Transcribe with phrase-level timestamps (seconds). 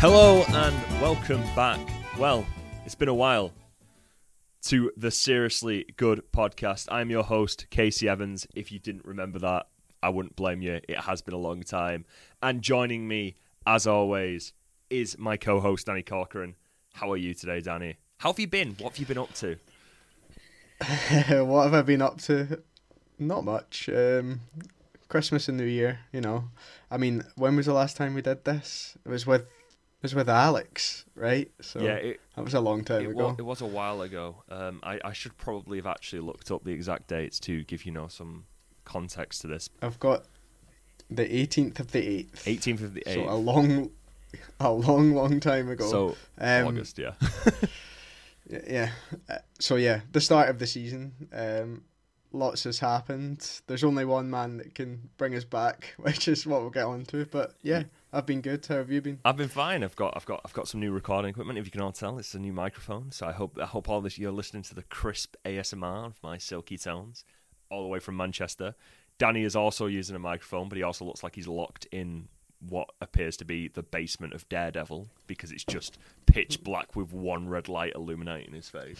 [0.00, 1.80] Hello and welcome back.
[2.16, 2.46] Well,
[2.86, 3.50] it's been a while
[4.62, 6.86] to the Seriously Good podcast.
[6.88, 8.46] I'm your host, Casey Evans.
[8.54, 9.66] If you didn't remember that,
[10.00, 10.78] I wouldn't blame you.
[10.88, 12.04] It has been a long time.
[12.40, 14.52] And joining me, as always,
[14.88, 16.54] is my co host, Danny Corcoran.
[16.92, 17.96] How are you today, Danny?
[18.18, 18.76] How have you been?
[18.78, 19.58] What have you been up to?
[21.44, 22.62] what have I been up to?
[23.18, 23.90] Not much.
[23.92, 24.42] Um,
[25.08, 26.44] Christmas and New Year, you know.
[26.88, 28.96] I mean, when was the last time we did this?
[29.04, 29.48] It was with it
[30.02, 31.50] was with Alex, right?
[31.60, 33.28] So yeah, it, that was a long time it ago.
[33.28, 34.36] Was, it was a while ago.
[34.50, 37.92] Um, I, I should probably have actually looked up the exact dates to give you
[37.92, 38.44] know some
[38.84, 39.68] context to this.
[39.82, 40.24] I've got
[41.10, 42.44] the 18th of the 8th.
[42.44, 43.14] 18th of the 8th.
[43.14, 43.90] So a long,
[44.60, 45.88] a long, long time ago.
[45.88, 47.12] So Um, August, yeah.
[48.66, 48.90] Yeah.
[49.28, 51.12] Uh, So yeah, the start of the season.
[51.32, 51.82] Um,
[52.32, 53.60] lots has happened.
[53.66, 57.04] There's only one man that can bring us back, which is what we'll get on
[57.06, 57.26] to.
[57.26, 58.64] But yeah, I've been good.
[58.66, 59.18] How have you been?
[59.24, 59.82] I've been fine.
[59.84, 61.58] I've got I've got I've got some new recording equipment.
[61.58, 63.10] If you can all tell, it's a new microphone.
[63.12, 66.38] So I hope I hope all this you're listening to the crisp ASMR of my
[66.38, 67.24] silky tones,
[67.70, 68.74] all the way from Manchester.
[69.18, 72.28] Danny is also using a microphone, but he also looks like he's locked in
[72.68, 77.48] what appears to be the basement of Daredevil because it's just pitch black with one
[77.48, 78.98] red light illuminating his face.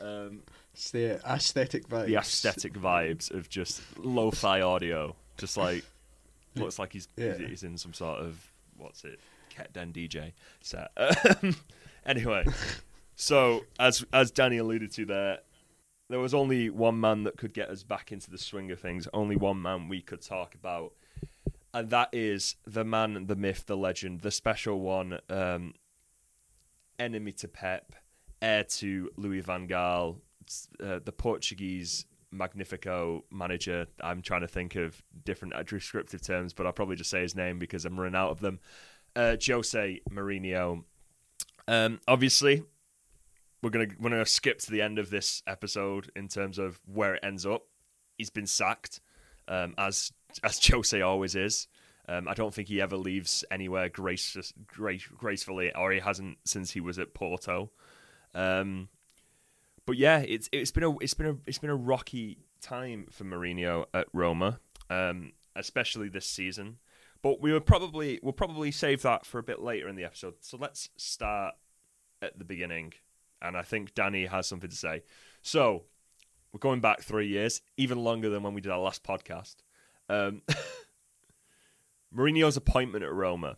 [0.00, 0.40] Um,
[0.72, 2.06] It's the aesthetic vibes.
[2.06, 5.84] the aesthetic vibes of just lo-fi audio, just like
[6.54, 7.34] looks like he's Yeah.
[7.36, 10.90] he's in some sort of what's it, Cat Den DJ set.
[11.42, 11.56] Um,
[12.06, 12.44] anyway,
[13.16, 15.38] so as as Danny alluded to there,
[16.08, 19.06] there was only one man that could get us back into the swing of things.
[19.12, 20.92] Only one man we could talk about,
[21.74, 25.74] and that is the man, the myth, the legend, the special one, um,
[26.98, 27.94] enemy to Pep,
[28.40, 30.16] heir to Louis van Gaal,
[30.82, 33.86] uh, the Portuguese Magnifico manager.
[34.00, 37.58] I'm trying to think of different descriptive terms, but I'll probably just say his name
[37.58, 38.60] because I'm running out of them.
[39.16, 40.84] Uh, Jose Mourinho.
[41.66, 42.62] Um, obviously,
[43.62, 47.14] we're gonna we're gonna skip to the end of this episode in terms of where
[47.14, 47.62] it ends up.
[48.16, 49.00] He's been sacked,
[49.48, 50.12] um, as
[50.42, 51.66] as Jose always is.
[52.08, 56.70] Um, I don't think he ever leaves anywhere gracious, grace, gracefully, or he hasn't since
[56.70, 57.70] he was at Porto.
[58.34, 58.88] Um,
[59.88, 63.24] but yeah, it's it's been a it's been a it's been a rocky time for
[63.24, 64.60] Mourinho at Roma,
[64.90, 66.76] um, especially this season.
[67.22, 70.34] But we will probably we'll probably save that for a bit later in the episode.
[70.42, 71.54] So let's start
[72.20, 72.92] at the beginning,
[73.40, 75.04] and I think Danny has something to say.
[75.40, 75.84] So
[76.52, 79.56] we're going back three years, even longer than when we did our last podcast.
[80.10, 80.42] Um,
[82.14, 83.56] Mourinho's appointment at Roma.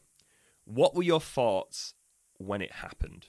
[0.65, 1.95] What were your thoughts
[2.39, 3.27] when it happened?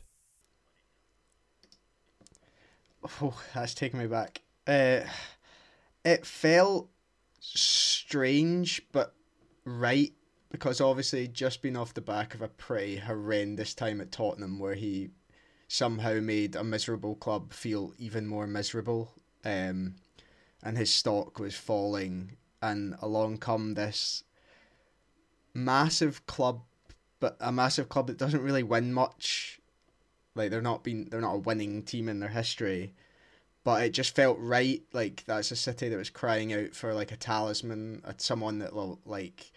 [3.03, 4.41] Oh, that's taking me back.
[4.67, 5.01] Uh,
[6.05, 6.89] it felt
[7.39, 9.13] strange, but
[9.65, 10.13] right
[10.51, 14.75] because obviously just been off the back of a pretty horrendous time at Tottenham, where
[14.75, 15.09] he
[15.67, 19.13] somehow made a miserable club feel even more miserable,
[19.45, 19.95] um,
[20.61, 24.23] and his stock was falling, and along come this
[25.53, 26.61] massive club,
[27.19, 29.60] but a massive club that doesn't really win much.
[30.35, 32.93] Like they're not been they're not a winning team in their history,
[33.63, 34.81] but it just felt right.
[34.93, 38.99] Like that's a city that was crying out for like a talisman, someone that will
[39.05, 39.51] like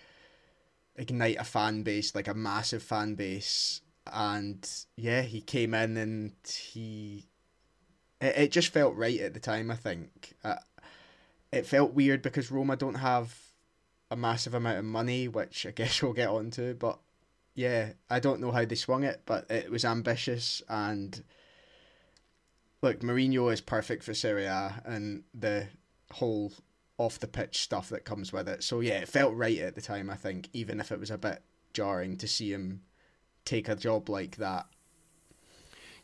[0.96, 3.80] ignite a fan base, like a massive fan base.
[4.12, 7.26] And yeah, he came in and he
[8.20, 9.70] it, it just felt right at the time.
[9.70, 10.56] I think uh,
[11.52, 13.38] it felt weird because Roma don't have
[14.10, 16.98] a massive amount of money, which I guess we'll get onto, but
[17.54, 21.22] yeah, I don't know how they swung it, but it was ambitious and
[22.82, 25.68] look, Mourinho is perfect for Serie A and the
[26.12, 26.52] whole
[26.98, 28.62] off the pitch stuff that comes with it.
[28.62, 31.18] So yeah, it felt right at the time, I think, even if it was a
[31.18, 31.42] bit
[31.72, 32.82] jarring to see him
[33.44, 34.66] take a job like that.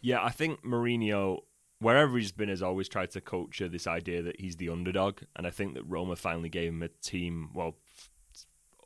[0.00, 1.40] Yeah, I think Mourinho,
[1.78, 5.46] wherever he's been, has always tried to culture this idea that he's the underdog, and
[5.46, 7.50] I think that Roma finally gave him a team.
[7.54, 7.76] Well,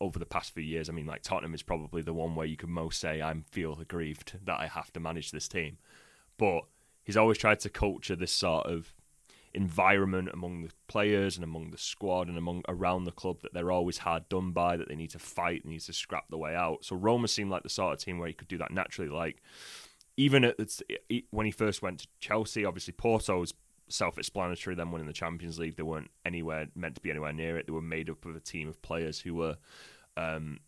[0.01, 2.57] over the past few years, I mean, like Tottenham is probably the one where you
[2.57, 5.79] could most say I'm feel aggrieved that I have to manage this team,
[6.39, 6.63] but
[7.05, 8.95] he's always tried to culture this sort of
[9.55, 13.71] environment among the players and among the squad and among around the club that they're
[13.71, 16.55] always hard done by, that they need to fight, they need to scrap the way
[16.55, 16.85] out.
[16.85, 19.09] So Roma seemed like the sort of team where he could do that naturally.
[19.09, 19.41] Like
[20.17, 20.59] even at
[21.31, 23.55] when he first went to Chelsea, obviously Porto's
[23.95, 24.77] self-explanatory.
[24.77, 27.67] Them winning the Champions League, they weren't anywhere meant to be anywhere near it.
[27.67, 29.57] They were made up of a team of players who were.
[30.17, 30.61] Um,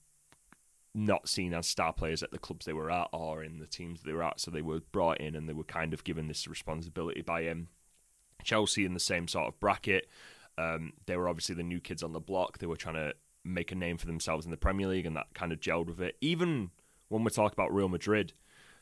[0.99, 4.01] not seen as star players at the clubs they were at or in the teams
[4.03, 6.49] they were at, so they were brought in and they were kind of given this
[6.49, 7.69] responsibility by him.
[8.43, 10.09] Chelsea in the same sort of bracket.
[10.57, 12.59] Um, they were obviously the new kids on the block.
[12.59, 13.13] They were trying to
[13.45, 16.01] make a name for themselves in the Premier League, and that kind of gelled with
[16.01, 16.17] it.
[16.21, 16.71] Even
[17.09, 18.33] when we talk about Real Madrid,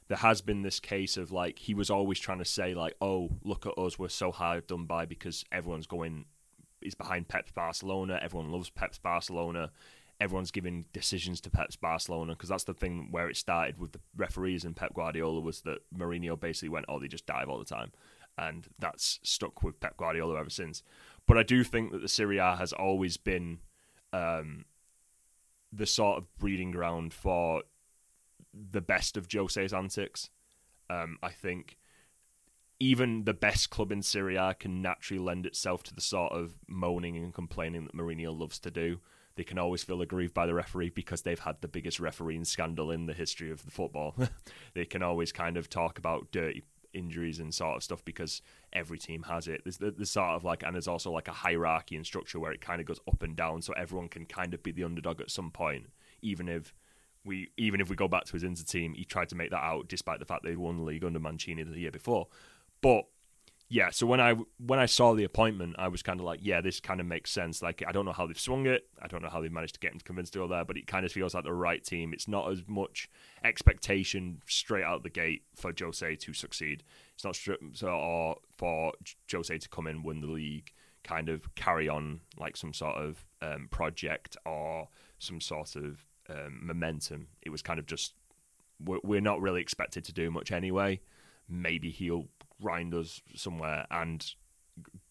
[0.09, 3.31] there has been this case of like he was always trying to say like, oh,
[3.43, 6.27] look at us, we're so hard done by because everyone's going
[6.83, 9.71] is behind Pep's Barcelona, everyone loves Pep's Barcelona,
[10.21, 14.01] everyone's giving decisions to Pep's Barcelona because that's the thing where it started with the
[14.17, 17.65] referees and Pep Guardiola was that Mourinho basically went, oh, they just dive all the
[17.65, 17.93] time,
[18.37, 20.83] and that's stuck with Pep Guardiola ever since.
[21.27, 23.61] But I do think that the Serie A has always been
[24.13, 24.67] um,
[25.73, 27.63] the sort of breeding ground for
[28.71, 30.31] the best of Jose's antics.
[30.91, 31.77] Um, I think
[32.81, 36.55] even the best club in Serie A can naturally lend itself to the sort of
[36.69, 39.01] moaning and complaining that Mourinho loves to do.
[39.37, 42.91] They can always feel aggrieved by the referee because they've had the biggest refereeing scandal
[42.91, 44.15] in the history of the football.
[44.75, 46.63] they can always kind of talk about dirty
[46.93, 48.43] injuries and sort of stuff because
[48.73, 49.63] every team has it.
[49.65, 52.61] There's, there's sort of like, and there's also like a hierarchy and structure where it
[52.61, 55.31] kind of goes up and down, so everyone can kind of be the underdog at
[55.31, 55.87] some point,
[56.23, 56.73] even if
[57.25, 59.63] we even if we go back to his Inter team, he tried to make that
[59.63, 62.29] out despite the fact they'd won the league under Mancini the year before.
[62.81, 63.05] But
[63.71, 66.61] yeah, so when I when I saw the appointment, I was kind of like, yeah,
[66.61, 67.63] this kind of makes sense.
[67.63, 68.87] Like, I don't know how they've swung it.
[69.01, 70.87] I don't know how they've managed to get him convinced to go there, but it
[70.87, 72.13] kind of feels like the right team.
[72.13, 73.09] It's not as much
[73.43, 76.83] expectation straight out the gate for Jose to succeed.
[77.15, 78.93] It's not so or for
[79.33, 80.73] Jose to come in, win the league,
[81.03, 84.89] kind of carry on like some sort of um, project or
[85.19, 85.99] some sort of
[86.29, 87.29] um, momentum.
[87.43, 88.15] It was kind of just
[88.85, 91.01] we're, we're not really expected to do much anyway.
[91.49, 92.29] Maybe he'll
[92.61, 94.25] grind us somewhere and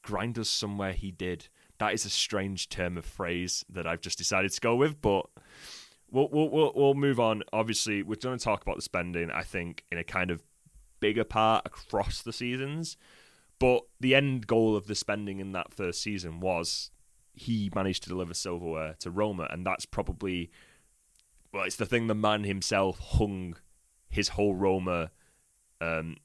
[0.01, 1.48] grind us somewhere he did.
[1.80, 5.25] That is a strange term of phrase that I've just decided to go with, but
[6.12, 7.44] we'll we'll we'll, we'll move on.
[7.51, 9.31] Obviously, we're going to talk about the spending.
[9.31, 10.44] I think in a kind of
[11.00, 12.98] bigger part across the seasons,
[13.60, 16.92] but the end goal of the spending in that first season was
[17.36, 20.51] he managed to deliver silverware to Roma, and that's probably
[21.54, 23.56] well, it's the thing the man himself hung
[24.10, 25.12] his whole Roma
[25.80, 26.18] um,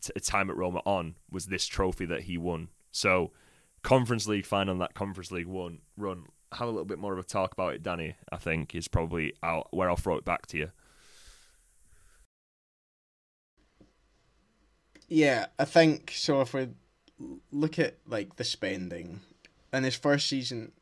[0.00, 2.68] t- time at Roma on was this trophy that he won.
[2.90, 3.30] So,
[3.82, 6.24] Conference League final, that Conference League one run.
[6.52, 8.14] Have a little bit more of a talk about it, Danny.
[8.32, 10.70] I think is probably out where I'll throw it back to you.
[15.08, 16.40] Yeah, I think so.
[16.40, 16.68] If we
[17.52, 19.20] look at like the spending,
[19.72, 20.72] and his first season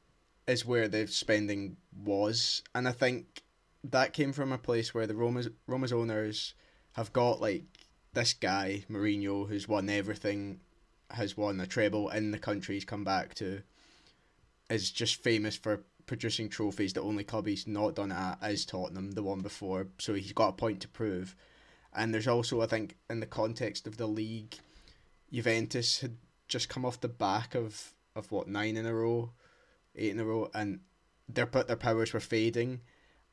[0.47, 3.43] is where the spending was, and I think
[3.91, 6.55] that came from a place where the Roma's Roma's owners
[6.93, 7.65] have got like
[8.13, 10.61] this guy Mourinho, who's won everything,
[11.11, 13.63] has won a treble in the country he's come back to,
[14.71, 16.93] is just famous for producing trophies.
[16.93, 19.89] The only club he's not done at is Tottenham, the one before.
[19.99, 21.37] So he's got a point to prove.
[21.95, 24.55] And there's also, I think, in the context of the league,
[25.33, 26.17] Juventus had
[26.49, 29.33] just come off the back of, of what nine in a row,
[29.95, 30.81] eight in a row, and
[31.29, 32.81] their their powers were fading,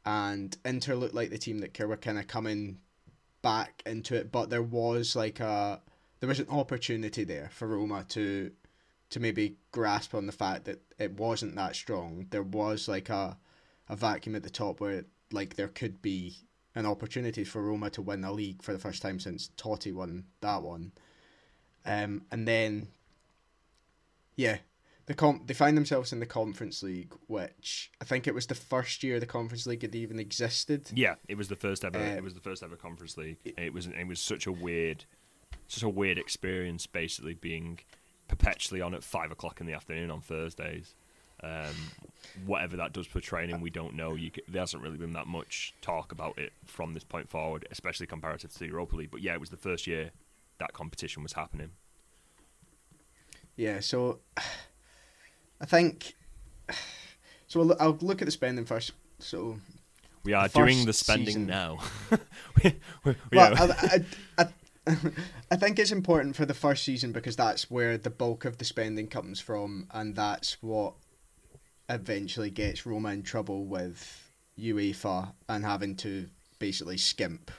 [0.05, 2.79] and Inter looked like the team that were kind of coming
[3.41, 5.81] back into it, but there was like a
[6.19, 8.51] there was an opportunity there for Roma to
[9.09, 12.27] to maybe grasp on the fact that it wasn't that strong.
[12.29, 13.37] There was like a
[13.89, 16.37] a vacuum at the top where like there could be
[16.75, 20.25] an opportunity for Roma to win the league for the first time since Totti won
[20.41, 20.91] that one.
[21.85, 22.87] Um, and then
[24.35, 24.57] yeah,
[25.05, 28.55] the comp they find themselves in the Conference League, which I think it was the
[28.55, 30.89] first year the Conference League had even existed.
[30.93, 31.97] Yeah, it was the first ever.
[31.97, 33.37] Uh, it was the first ever Conference League.
[33.43, 35.05] It was it was such a weird,
[35.67, 36.87] such a weird experience.
[36.87, 37.79] Basically, being
[38.27, 40.93] perpetually on at five o'clock in the afternoon on Thursdays.
[41.43, 41.75] Um,
[42.45, 44.15] whatever that does for training, we don't know.
[44.15, 48.07] You, there hasn't really been that much talk about it from this point forward, especially
[48.07, 49.11] comparative to the Europa League.
[49.11, 50.11] But yeah, it was the first year
[50.59, 51.71] that competition was happening.
[53.57, 54.19] Yeah, so
[55.63, 56.13] I think.
[57.47, 58.93] So I'll, I'll look at the spending first.
[59.19, 59.59] So
[60.23, 61.77] we are the doing the spending season, now.
[62.63, 63.99] we, we, well, I,
[64.39, 64.45] I,
[64.87, 64.97] I,
[65.51, 68.65] I think it's important for the first season because that's where the bulk of the
[68.65, 70.93] spending comes from, and that's what
[71.89, 76.27] eventually gets Roma in trouble with UEFA and having to
[76.57, 77.51] basically skimp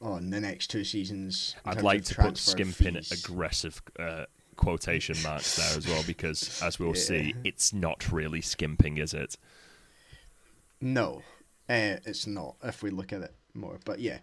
[0.00, 1.54] on the next two seasons.
[1.66, 3.12] I'd like to put skimp fees.
[3.12, 4.24] in aggressive uh,
[4.58, 7.02] quotation marks there as well because, as we'll yeah.
[7.02, 9.38] see, it's not really skimping, is it?
[10.80, 11.22] No,
[11.68, 13.78] uh, it's not if we look at it more.
[13.84, 14.18] But yeah.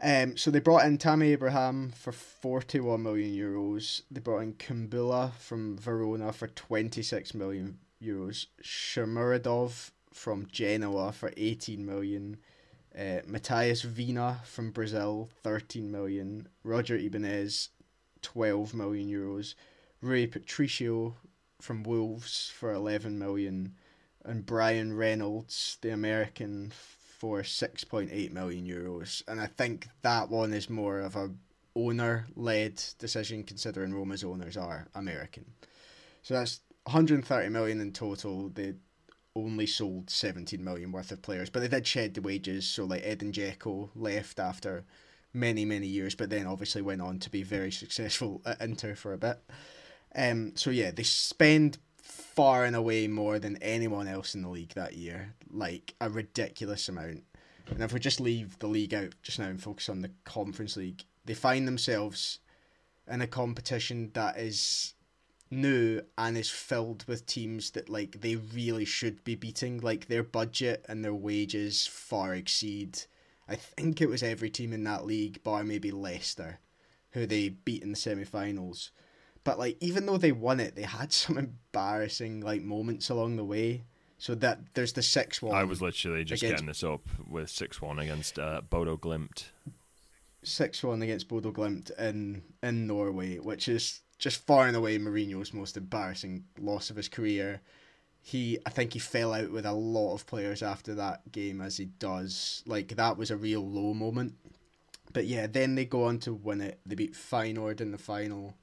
[0.00, 4.02] Um, so they brought in Tammy Abraham for 41 million euros.
[4.10, 8.46] They brought in Kumbulla from Verona for 26 million euros.
[8.62, 12.36] Shomurodov from Genoa for 18 million.
[12.96, 16.48] Uh, Matías Viña from Brazil, 13 million.
[16.62, 17.70] Roger Ibanez,
[18.22, 19.54] 12 million euros.
[20.00, 21.16] Rui Patricio
[21.60, 23.74] from Wolves for 11 million.
[24.24, 26.72] And Bryan Reynolds, the American,
[27.18, 31.30] for 6.8 million euros, and I think that one is more of a
[31.74, 35.44] owner-led decision, considering Roma's owners are American.
[36.22, 38.48] So that's 130 million in total.
[38.50, 38.74] They
[39.34, 42.66] only sold 17 million worth of players, but they did shed the wages.
[42.68, 44.84] So like Edin Dzeko left after
[45.32, 49.12] many many years, but then obviously went on to be very successful at Inter for
[49.12, 49.38] a bit.
[50.14, 54.74] Um, so yeah, they spend far and away more than anyone else in the league
[54.74, 57.24] that year, like a ridiculous amount.
[57.70, 60.76] And if we just leave the league out just now and focus on the Conference
[60.76, 62.38] League, they find themselves
[63.06, 64.94] in a competition that is
[65.50, 69.80] new and is filled with teams that like they really should be beating.
[69.80, 73.00] Like their budget and their wages far exceed.
[73.48, 76.58] I think it was every team in that league, bar maybe Leicester,
[77.12, 78.90] who they beat in the semi-finals.
[79.44, 83.44] But like even though they won it, they had some embarrassing like moments along the
[83.44, 83.84] way.
[84.18, 85.54] So that there's the six one.
[85.54, 86.56] I was literally just against...
[86.56, 89.44] getting this up with six one against uh, Bodo Glimt.
[90.42, 95.54] Six one against Bodo Glimt in in Norway, which is just far and away Mourinho's
[95.54, 97.60] most embarrassing loss of his career.
[98.20, 101.78] He, I think he fell out with a lot of players after that game, as
[101.78, 102.62] he does.
[102.66, 104.34] Like that was a real low moment.
[105.12, 106.80] But yeah, then they go on to win it.
[106.84, 108.56] They beat Feyenoord in the final,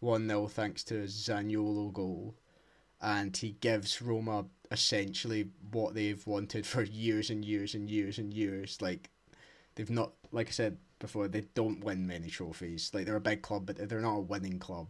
[0.00, 2.34] one 0 thanks to a Zaniolo goal,
[3.00, 8.34] and he gives Roma essentially what they've wanted for years and years and years and
[8.34, 8.82] years.
[8.82, 9.10] Like
[9.76, 11.28] they've not, like I said, before.
[11.28, 12.90] They don't win many trophies.
[12.92, 14.88] Like they're a big club, but they're not a winning club.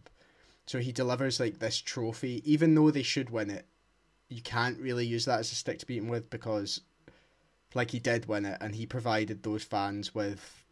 [0.65, 3.65] So he delivers like this trophy, even though they should win it.
[4.29, 6.81] You can't really use that as a stick to beat him with because,
[7.73, 10.63] like, he did win it, and he provided those fans with,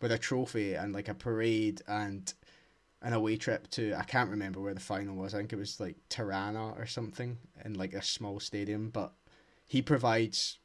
[0.00, 2.32] with a trophy and like a parade and
[3.02, 5.34] an away trip to I can't remember where the final was.
[5.34, 8.90] I think it was like Tirana or something in like a small stadium.
[8.90, 9.12] But
[9.66, 10.58] he provides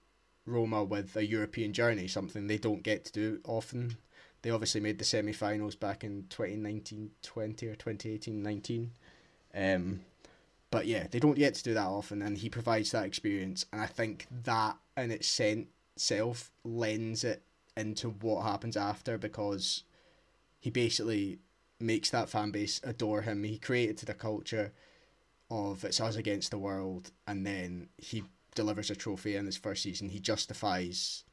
[0.46, 3.98] Roma with a European journey, something they don't get to do often.
[4.42, 8.92] They obviously made the semi finals back in 2019 20 or 2018 19.
[9.56, 10.01] Um,
[10.75, 13.65] but yeah, they don't get to do that often, and he provides that experience.
[13.72, 17.44] And I think that in itself lends it
[17.77, 19.86] into what happens after because
[20.60, 21.39] he basically
[21.79, 23.46] makes that fan base adore him.
[23.46, 24.74] He created the culture
[25.50, 29.82] of it's us against the world, and then he delivers a trophy in his first
[29.82, 30.10] season.
[30.10, 31.24] He justifies,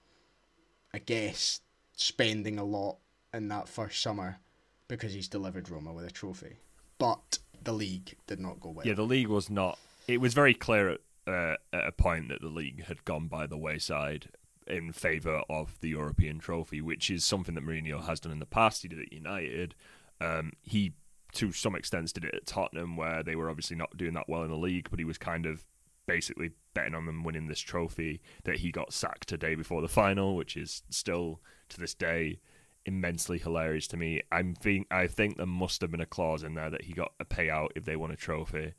[0.94, 1.62] I guess,
[1.96, 2.99] spending a lot
[3.34, 4.38] in that first summer
[4.87, 6.58] because he's delivered Roma with a trophy.
[6.96, 8.87] But the league did not go well.
[8.87, 9.78] Yeah, the league was not.
[10.09, 13.47] It was very clear at, uh, at a point that the league had gone by
[13.47, 14.28] the wayside
[14.66, 18.47] in favour of the European trophy, which is something that Mourinho has done in the
[18.47, 18.83] past.
[18.83, 19.75] He did it at United.
[20.21, 20.92] Um, he,
[21.35, 24.42] to some extent, did it at Tottenham, where they were obviously not doing that well
[24.42, 25.64] in the league, but he was kind of
[26.07, 28.21] basically betting on them winning this trophy.
[28.45, 31.40] That he got sacked a day before the final, which is still
[31.71, 32.38] to this day
[32.87, 34.23] immensely hilarious to me.
[34.31, 37.12] I'm think I think there must have been a clause in there that he got
[37.21, 38.75] a payout if they won a trophy,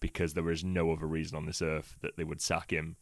[0.00, 2.96] because there was no other reason on this earth that they would sack him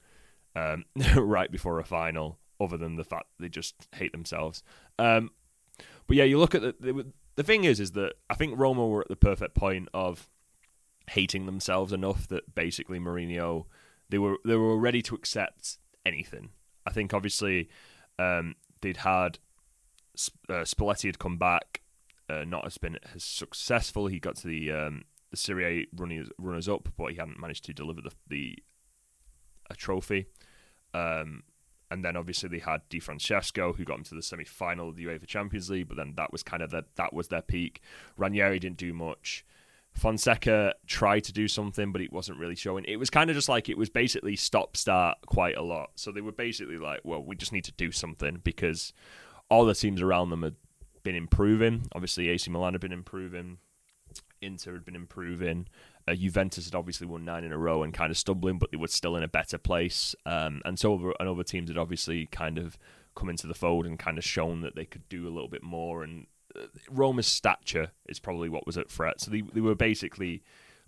[0.57, 0.85] um,
[1.17, 4.63] right before a final, other than the fact they just hate themselves.
[4.99, 5.31] Um,
[6.07, 7.07] but yeah, you look at the, the
[7.37, 10.29] the thing is, is that I think Roma were at the perfect point of
[11.11, 13.67] hating themselves enough that basically Mourinho
[14.09, 16.51] they were they were ready to accept anything.
[16.87, 17.69] I think obviously
[18.19, 19.39] um, they'd had
[20.49, 21.83] uh, Spalletti had come back,
[22.29, 24.07] uh, not as been as successful.
[24.07, 27.65] He got to the um, the Serie A runners, runners up, but he hadn't managed
[27.65, 28.59] to deliver the, the
[29.71, 30.27] a trophy.
[30.93, 31.43] Um,
[31.91, 35.05] and then obviously they had Di Francesco, who got into the semi final of the
[35.05, 37.83] UEFA Champions League, but then that was kind of the, that was their peak.
[38.17, 39.45] Ranieri didn't do much.
[39.93, 42.85] Fonseca tried to do something, but it wasn't really showing.
[42.87, 45.91] It was kind of just like it was basically stop start quite a lot.
[45.95, 48.93] So they were basically like, well, we just need to do something because
[49.49, 50.57] all the teams around them had
[51.03, 51.87] been improving.
[51.93, 53.59] Obviously, AC Milan had been improving,
[54.41, 55.67] Inter had been improving.
[56.07, 58.77] Uh, Juventus had obviously won nine in a row and kind of stumbling, but they
[58.77, 60.15] were still in a better place.
[60.27, 62.77] Um, and so other, and other teams had obviously kind of
[63.15, 65.63] come into the fold and kind of shown that they could do a little bit
[65.63, 66.03] more.
[66.03, 69.21] And uh, Roma's stature is probably what was at threat.
[69.21, 70.43] So they, they were basically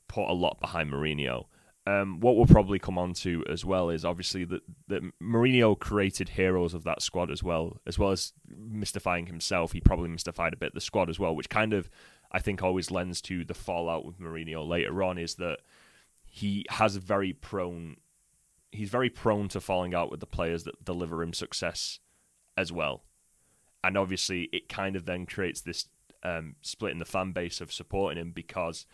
[0.08, 1.46] put a lot behind Mourinho.
[1.88, 6.30] Um, what we'll probably come on to as well is obviously that, that Mourinho created
[6.30, 9.70] heroes of that squad as well, as well as mystifying himself.
[9.70, 11.88] He probably mystified a bit the squad as well, which kind of
[12.32, 15.60] I think always lends to the fallout with Mourinho later on is that
[16.26, 17.96] he has a very prone
[18.72, 21.98] he's very prone to falling out with the players that deliver him success
[22.56, 23.04] as well.
[23.82, 25.86] And obviously it kind of then creates this
[26.22, 28.86] um, split in the fan base of supporting him because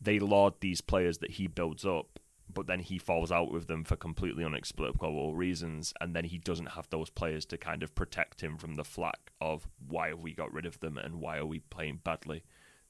[0.00, 2.18] they laud these players that he builds up
[2.52, 6.70] but then he falls out with them for completely unexplicable reasons, and then he doesn't
[6.70, 10.32] have those players to kind of protect him from the flack of why have we
[10.32, 12.42] got rid of them and why are we playing badly,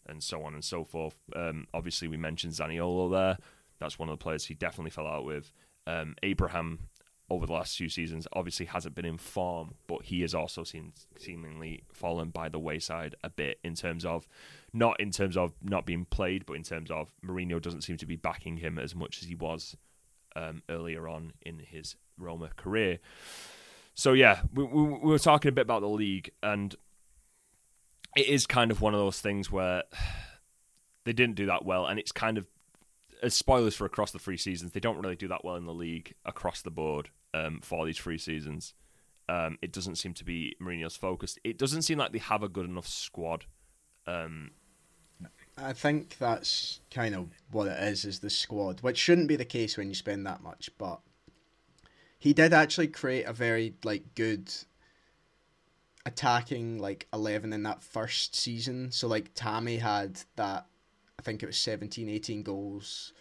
[0.06, 1.16] and so on and so forth.
[1.34, 3.38] Um, obviously, we mentioned Zaniolo there.
[3.80, 5.52] That's one of the players he definitely fell out with.
[5.86, 6.88] Um, Abraham
[7.30, 10.92] over the last few seasons obviously hasn't been in form, but he has also seen
[11.18, 14.26] seemingly fallen by the wayside a bit in terms of
[14.72, 18.06] not in terms of not being played, but in terms of Mourinho doesn't seem to
[18.06, 19.76] be backing him as much as he was
[20.36, 22.98] um, earlier on in his Roma career.
[23.94, 26.74] So yeah, we, we, we were talking a bit about the league, and
[28.16, 29.82] it is kind of one of those things where
[31.04, 32.46] they didn't do that well, and it's kind of
[33.22, 35.74] as spoilers for across the three seasons, they don't really do that well in the
[35.74, 38.74] league across the board um, for these three seasons.
[39.28, 41.38] Um, it doesn't seem to be Mourinho's focus.
[41.44, 43.44] It doesn't seem like they have a good enough squad.
[44.08, 44.50] Um,
[45.56, 49.44] I think that's kind of what it is, is the squad, which shouldn't be the
[49.44, 51.00] case when you spend that much, but
[52.18, 54.52] he did actually create a very like good
[56.06, 58.90] attacking like 11 in that first season.
[58.92, 60.66] So like Tammy had that
[61.18, 63.12] I think it was 17 18 goals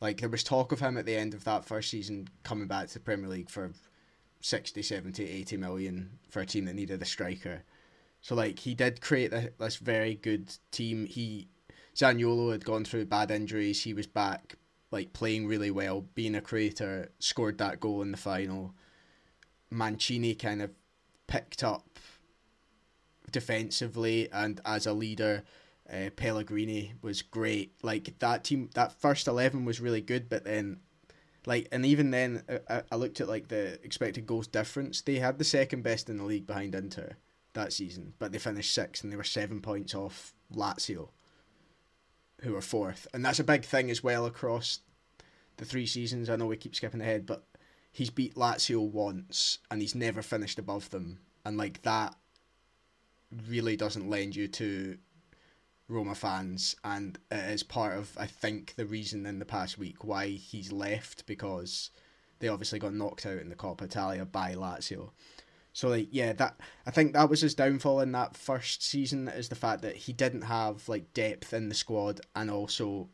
[0.00, 2.88] like there was talk of him at the end of that first season coming back
[2.88, 3.72] to the Premier League for
[4.40, 7.62] 60, 70, 80 million for a team that needed a striker.
[8.26, 11.06] So like he did create this very good team.
[11.06, 11.46] He
[11.94, 13.84] Zaniolo had gone through bad injuries.
[13.84, 14.56] He was back
[14.90, 18.74] like playing really well, being a creator, scored that goal in the final.
[19.70, 20.72] Mancini kind of
[21.28, 22.00] picked up
[23.30, 25.44] defensively and as a leader
[25.88, 27.74] uh, Pellegrini was great.
[27.84, 30.80] Like that team, that first eleven was really good, but then,
[31.46, 35.00] like, and even then, I, I looked at like the expected goals difference.
[35.00, 37.18] They had the second best in the league behind Inter
[37.56, 41.08] that season, but they finished sixth and they were seven points off Lazio,
[42.42, 44.80] who were fourth, and that's a big thing as well across
[45.56, 46.30] the three seasons.
[46.30, 47.44] I know we keep skipping ahead, but
[47.90, 52.14] he's beat Lazio once and he's never finished above them, and like that
[53.48, 54.98] really doesn't lend you to
[55.88, 60.04] Roma fans, and it is part of I think the reason in the past week
[60.04, 61.90] why he's left because
[62.38, 65.10] they obviously got knocked out in the Coppa Italia by Lazio.
[65.76, 69.50] So like yeah, that I think that was his downfall in that first season is
[69.50, 73.10] the fact that he didn't have like depth in the squad and also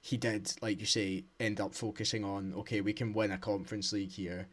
[0.00, 3.92] he did, like you say, end up focusing on okay, we can win a conference
[3.92, 4.48] league here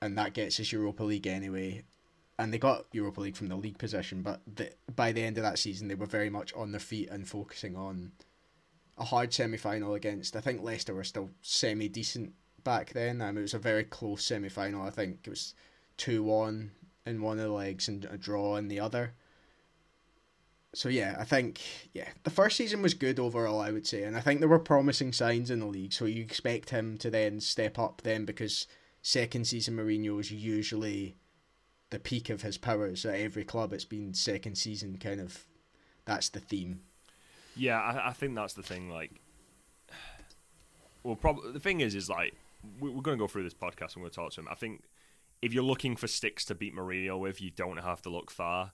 [0.00, 1.84] and that gets us Europa League anyway
[2.38, 5.44] and they got Europa League from the league position, but the, by the end of
[5.44, 8.12] that season, they were very much on their feet and focusing on
[8.96, 10.34] a hard semi final against.
[10.34, 12.32] I think Leicester were still semi decent
[12.64, 13.20] back then.
[13.20, 14.86] Um, it was a very close semi final.
[14.86, 15.52] I think it was
[15.98, 16.70] 2 1
[17.06, 19.14] in one of the legs and a draw in the other.
[20.74, 21.60] So yeah, I think
[21.92, 24.58] yeah, the first season was good overall, I would say, and I think there were
[24.58, 25.92] promising signs in the league.
[25.92, 28.66] So you expect him to then step up then because
[29.02, 31.16] second season Mourinho is usually
[31.90, 33.72] the peak of his powers at every club.
[33.72, 35.46] It's been second season kind of.
[36.04, 36.80] That's the theme.
[37.56, 38.90] Yeah, I, I think that's the thing.
[38.90, 39.12] Like,
[41.02, 42.34] well, probably the thing is, is like
[42.78, 44.48] we're going to go through this podcast and we're going to talk to him.
[44.50, 44.82] I think
[45.40, 48.72] if you're looking for sticks to beat Mourinho with, you don't have to look far.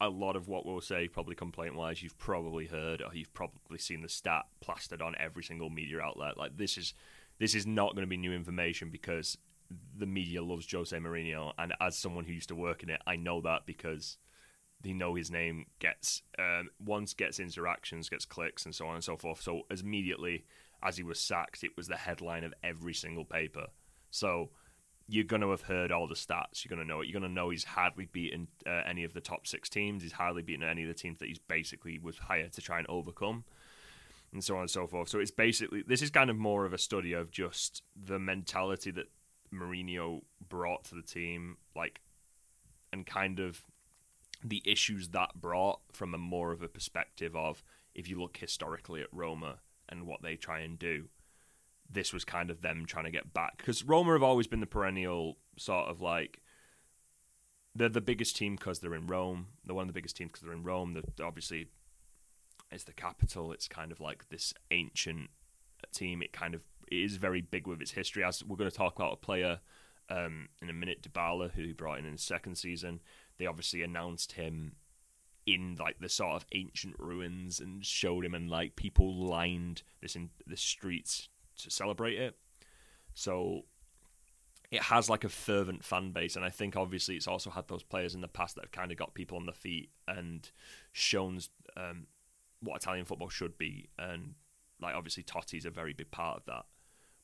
[0.00, 3.78] A lot of what we'll say, probably complaint wise, you've probably heard or you've probably
[3.78, 6.36] seen the stat plastered on every single media outlet.
[6.36, 6.92] Like this is
[7.38, 9.38] this is not going to be new information because
[9.96, 13.16] the media loves Jose Mourinho, and as someone who used to work in it, I
[13.16, 14.18] know that because
[14.82, 19.04] they know his name gets um, once gets interactions, gets clicks, and so on and
[19.04, 19.40] so forth.
[19.40, 20.44] So as immediately
[20.82, 23.68] as he was sacked, it was the headline of every single paper.
[24.10, 24.50] So
[25.12, 26.64] you're going to have heard all the stats.
[26.64, 27.06] You're going to know it.
[27.06, 30.02] You're going to know he's hardly beaten uh, any of the top six teams.
[30.02, 32.86] He's hardly beaten any of the teams that he's basically was hired to try and
[32.88, 33.44] overcome,
[34.32, 35.10] and so on and so forth.
[35.10, 38.90] So it's basically this is kind of more of a study of just the mentality
[38.92, 39.10] that
[39.52, 42.00] Mourinho brought to the team, like,
[42.90, 43.60] and kind of
[44.42, 47.62] the issues that brought from a more of a perspective of
[47.94, 49.56] if you look historically at Roma
[49.90, 51.04] and what they try and do,
[51.92, 54.66] this was kind of them trying to get back because Roma have always been the
[54.66, 56.40] perennial sort of like
[57.74, 59.46] they're the biggest team because they're in Rome.
[59.64, 60.94] They're one of the biggest teams because they're in Rome.
[60.94, 61.68] They're obviously
[62.70, 63.52] it's the capital.
[63.52, 65.30] It's kind of like this ancient
[65.92, 66.22] team.
[66.22, 68.24] It kind of is very big with its history.
[68.24, 69.60] As we're going to talk about a player
[70.08, 73.00] um, in a minute, Dybala, who he brought in in his second season.
[73.38, 74.72] They obviously announced him
[75.46, 80.16] in like the sort of ancient ruins and showed him, and like people lined this
[80.16, 81.28] in the streets
[81.58, 82.36] to celebrate it.
[83.14, 83.62] So
[84.70, 87.82] it has like a fervent fan base, and I think obviously it's also had those
[87.82, 90.48] players in the past that have kind of got people on the feet and
[90.92, 91.40] shown
[91.76, 92.06] um,
[92.62, 94.34] what Italian football should be, and
[94.80, 96.64] like obviously Totti's a very big part of that.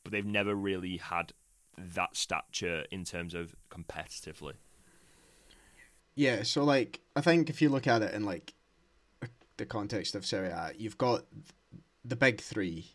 [0.04, 1.32] but they've never really had
[1.76, 4.54] that stature in terms of competitively.
[6.14, 8.54] Yeah, so like I think if you look at it in like
[9.56, 11.24] the context of Serie A, you've got
[12.04, 12.86] the big three,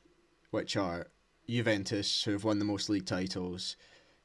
[0.52, 1.08] which are
[1.48, 3.76] Juventus, who have won the most league titles.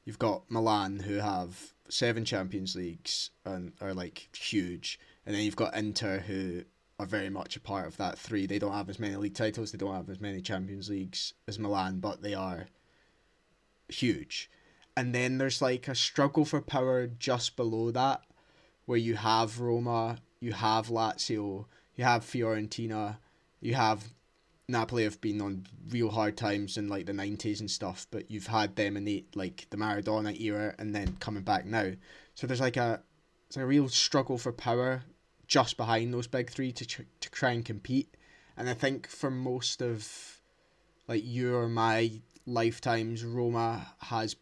[0.05, 5.55] You've got Milan, who have seven Champions Leagues and are like huge, and then you've
[5.55, 6.63] got Inter, who
[6.99, 8.45] are very much a part of that three.
[8.45, 11.59] They don't have as many league titles, they don't have as many Champions Leagues as
[11.59, 12.67] Milan, but they are
[13.87, 14.49] huge.
[14.97, 18.21] And then there's like a struggle for power just below that,
[18.85, 23.17] where you have Roma, you have Lazio, you have Fiorentina,
[23.61, 24.13] you have
[24.69, 28.47] Napoli have been on real hard times in like the nineties and stuff, but you've
[28.47, 31.91] had them in the like the Maradona era and then coming back now.
[32.35, 33.01] So there's like a
[33.47, 35.03] it's like a real struggle for power
[35.47, 38.15] just behind those big three to tr- to try and compete.
[38.55, 40.39] And I think for most of
[41.07, 44.35] like your my lifetimes, Roma has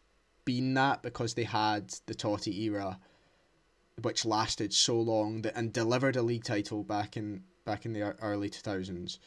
[0.44, 2.98] been that because they had the Totti era,
[4.02, 8.02] which lasted so long that and delivered a league title back in back in the
[8.20, 9.18] early two thousands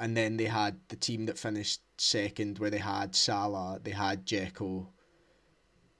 [0.00, 4.26] and then they had the team that finished second, where they had Salah, they had
[4.26, 4.86] Dzeko,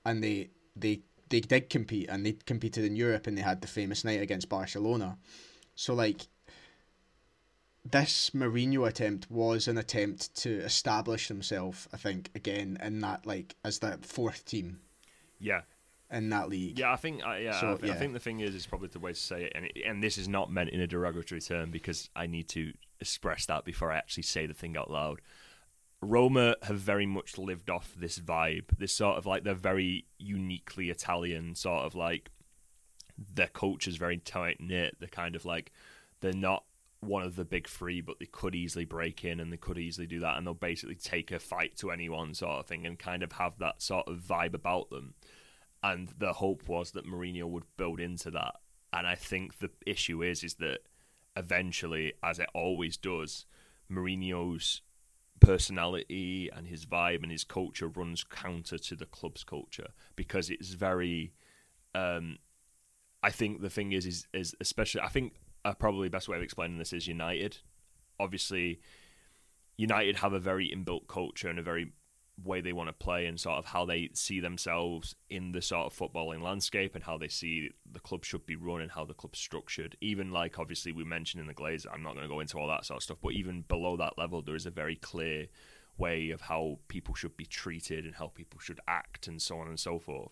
[0.03, 3.67] and they they they did compete, and they competed in Europe, and they had the
[3.67, 5.17] famous night against Barcelona.
[5.75, 6.27] So like,
[7.89, 13.55] this Mourinho attempt was an attempt to establish himself, I think, again in that like
[13.63, 14.79] as the fourth team.
[15.39, 15.61] Yeah,
[16.11, 16.79] in that league.
[16.79, 18.65] Yeah, I think uh, yeah, so, I, th- yeah, I, think the thing is is
[18.65, 20.87] probably the way to say it, and it, and this is not meant in a
[20.87, 24.91] derogatory term because I need to express that before I actually say the thing out
[24.91, 25.21] loud.
[26.01, 30.89] Roma have very much lived off this vibe, this sort of like they're very uniquely
[30.89, 32.31] Italian, sort of like
[33.33, 34.97] their culture's very tight knit.
[34.99, 35.71] They're kind of like
[36.21, 36.63] they're not
[37.01, 40.07] one of the big three, but they could easily break in and they could easily
[40.07, 43.21] do that, and they'll basically take a fight to anyone, sort of thing, and kind
[43.21, 45.13] of have that sort of vibe about them
[45.83, 48.55] and the hope was that Mourinho would build into that.
[48.93, 50.79] And I think the issue is is that
[51.35, 53.45] eventually, as it always does,
[53.89, 54.81] Mourinho's
[55.39, 60.69] personality and his vibe and his culture runs counter to the club's culture because it's
[60.69, 61.33] very.
[61.93, 62.37] Um,
[63.23, 65.01] I think the thing is, is, is especially.
[65.01, 65.33] I think
[65.65, 67.57] uh, probably best way of explaining this is United.
[68.19, 68.79] Obviously,
[69.77, 71.91] United have a very inbuilt culture and a very
[72.43, 75.85] way they want to play and sort of how they see themselves in the sort
[75.85, 79.13] of footballing landscape and how they see the club should be run and how the
[79.13, 79.95] club's structured.
[80.01, 82.67] Even like obviously we mentioned in the Glazer, I'm not going to go into all
[82.67, 85.47] that sort of stuff, but even below that level, there is a very clear
[85.97, 89.67] way of how people should be treated and how people should act and so on
[89.67, 90.31] and so forth.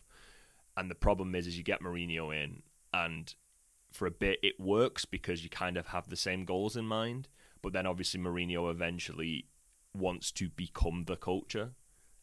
[0.78, 3.34] And the problem is, is you get Mourinho in and
[3.92, 7.28] for a bit it works because you kind of have the same goals in mind,
[7.62, 9.46] but then obviously Mourinho eventually
[9.94, 11.72] wants to become the culture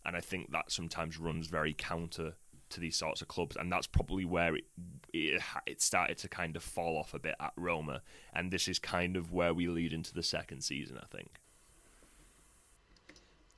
[0.06, 2.34] and I think that sometimes runs very counter
[2.70, 4.64] to these sorts of clubs, and that's probably where it,
[5.12, 8.78] it it started to kind of fall off a bit at Roma, and this is
[8.78, 11.40] kind of where we lead into the second season, I think.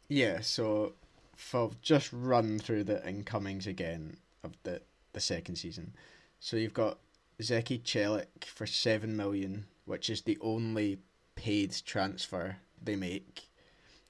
[0.08, 0.94] Yeah, so
[1.36, 4.80] for just run through the incomings again of the
[5.12, 5.92] the second season,
[6.40, 6.98] so you've got
[7.40, 10.98] Zeki Celik for seven million, which is the only
[11.34, 13.47] paid transfer they make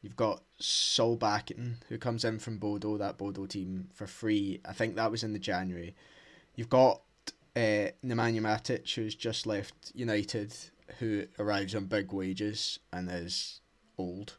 [0.00, 4.60] You've got Solbakken, who comes in from Bodo, that Bodo team, for free.
[4.64, 5.94] I think that was in the January.
[6.54, 7.02] You've got
[7.56, 10.54] uh, Nemanja Matic, who's just left United,
[10.98, 13.60] who arrives on big wages and is
[13.98, 14.36] old.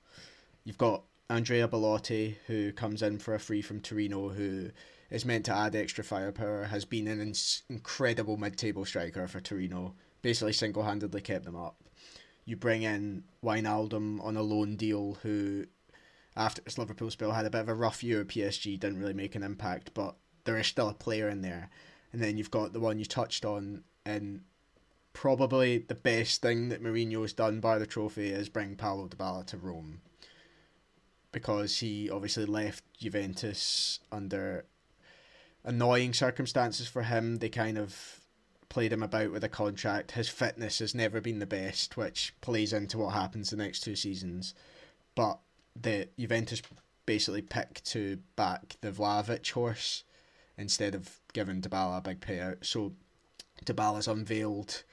[0.64, 4.70] You've got Andrea Belotti, who comes in for a free from Torino, who
[5.10, 7.34] is meant to add extra firepower, has been an
[7.70, 11.76] incredible mid table striker for Torino, basically single handedly kept them up
[12.50, 15.66] you bring in Wijnaldum on a loan deal, who
[16.36, 19.14] after his Liverpool spell had a bit of a rough year at PSG, didn't really
[19.14, 21.70] make an impact, but there is still a player in there.
[22.12, 24.42] And then you've got the one you touched on, and
[25.14, 29.58] probably the best thing that Mourinho's done by the trophy is bring Paulo Dybala to
[29.58, 30.02] Rome.
[31.32, 34.66] Because he obviously left Juventus under
[35.64, 37.36] annoying circumstances for him.
[37.36, 38.19] They kind of
[38.70, 40.12] played him about with a contract.
[40.12, 43.96] His fitness has never been the best, which plays into what happens the next two
[43.96, 44.54] seasons.
[45.16, 45.40] But
[45.76, 46.62] the Juventus
[47.06, 50.04] basically picked to back the Vlahovic horse
[50.58, 52.64] instead of giving Dybala a big payout.
[52.66, 52.94] So
[53.66, 54.84] Dybala's unveiled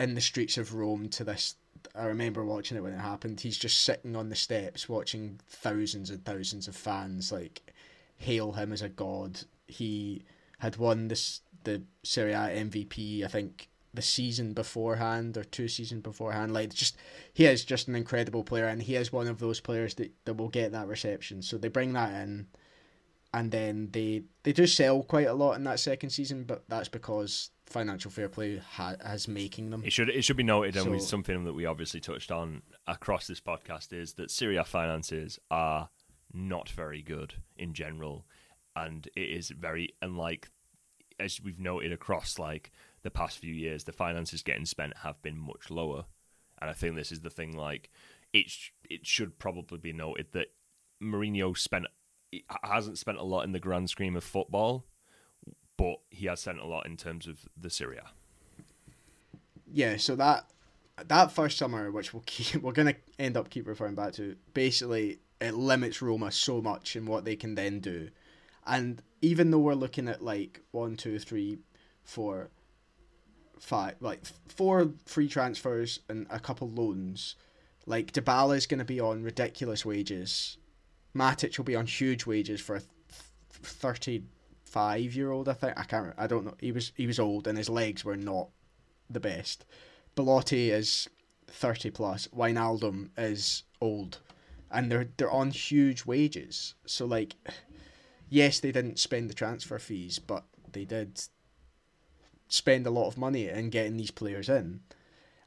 [0.00, 1.56] in the streets of Rome to this.
[1.94, 3.40] I remember watching it when it happened.
[3.40, 7.74] He's just sitting on the steps watching thousands and thousands of fans like
[8.16, 9.40] hail him as a god.
[9.66, 10.24] He
[10.58, 16.02] had won this the Serie A MVP, I think, the season beforehand or two seasons
[16.02, 16.52] beforehand.
[16.54, 16.96] Like just
[17.34, 20.34] he is just an incredible player, and he is one of those players that, that
[20.38, 21.42] will get that reception.
[21.42, 22.46] So they bring that in,
[23.34, 26.88] and then they they do sell quite a lot in that second season, but that's
[26.88, 29.82] because financial fair play ha- has making them.
[29.84, 32.62] It should it should be noted, and So- with something that we obviously touched on
[32.86, 35.88] across this podcast is that Serie A finances are
[36.32, 38.26] not very good in general,
[38.74, 40.48] and it is very unlike
[41.18, 42.70] as we've noted across like
[43.02, 46.04] the past few years, the finances getting spent have been much lower,
[46.60, 47.56] and I think this is the thing.
[47.56, 47.90] Like
[48.32, 48.52] it
[48.88, 50.48] it should probably be noted that
[51.02, 51.86] Mourinho spent
[52.62, 54.84] hasn't spent a lot in the grand scheme of football,
[55.76, 58.08] but he has spent a lot in terms of the Serie A.
[59.72, 60.50] yeah, so that
[61.08, 65.18] that first summer, which we'll keep, we're gonna end up keep referring back to, basically
[65.40, 68.08] it limits Roma so much in what they can then do,
[68.66, 71.58] and even though we're looking at like one, two, three,
[72.04, 72.50] four,
[73.58, 77.36] five, like four free transfers and a couple loans,
[77.86, 80.58] like Dybala is gonna be on ridiculous wages,
[81.14, 82.82] Matic will be on huge wages for a
[83.50, 85.48] thirty-five year old.
[85.48, 86.14] I think I can't.
[86.18, 86.54] I don't know.
[86.60, 88.48] He was he was old and his legs were not
[89.08, 89.64] the best.
[90.14, 91.08] Belotti is
[91.46, 92.28] thirty plus.
[92.28, 94.18] Wijnaldum is old,
[94.70, 96.74] and they're they're on huge wages.
[96.86, 97.34] So like,
[98.28, 101.20] yes, they didn't spend the transfer fees, but they did
[102.48, 104.80] spend a lot of money in getting these players in.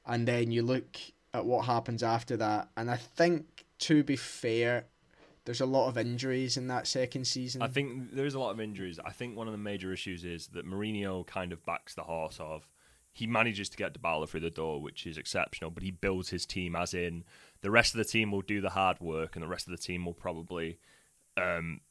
[0.05, 0.97] And then you look
[1.33, 4.85] at what happens after that, and I think to be fair,
[5.45, 7.61] there's a lot of injuries in that second season.
[7.61, 8.99] I think there is a lot of injuries.
[9.03, 12.37] I think one of the major issues is that Mourinho kind of backs the horse
[12.39, 12.67] of
[13.11, 16.45] he manages to get Dybala through the door, which is exceptional, but he builds his
[16.45, 17.23] team as in
[17.61, 19.77] the rest of the team will do the hard work and the rest of the
[19.77, 20.77] team will probably
[21.35, 21.81] um,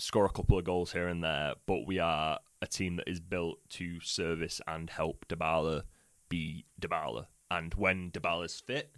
[0.00, 3.20] score a couple of goals here and there, but we are a team that is
[3.20, 5.82] built to service and help Dybala
[6.28, 7.26] be Dybala.
[7.50, 8.90] And when Dybala's fit,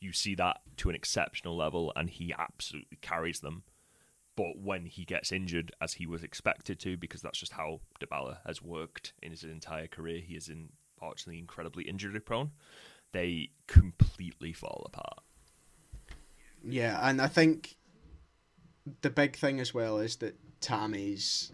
[0.00, 3.62] you see that to an exceptional level and he absolutely carries them.
[4.36, 8.38] But when he gets injured, as he was expected to, because that's just how Dybala
[8.46, 12.52] has worked in his entire career, he is unfortunately incredibly injury prone.
[13.12, 15.20] They completely fall apart.
[16.62, 17.76] Yeah, and I think
[19.02, 21.52] the big thing as well is that Tammy's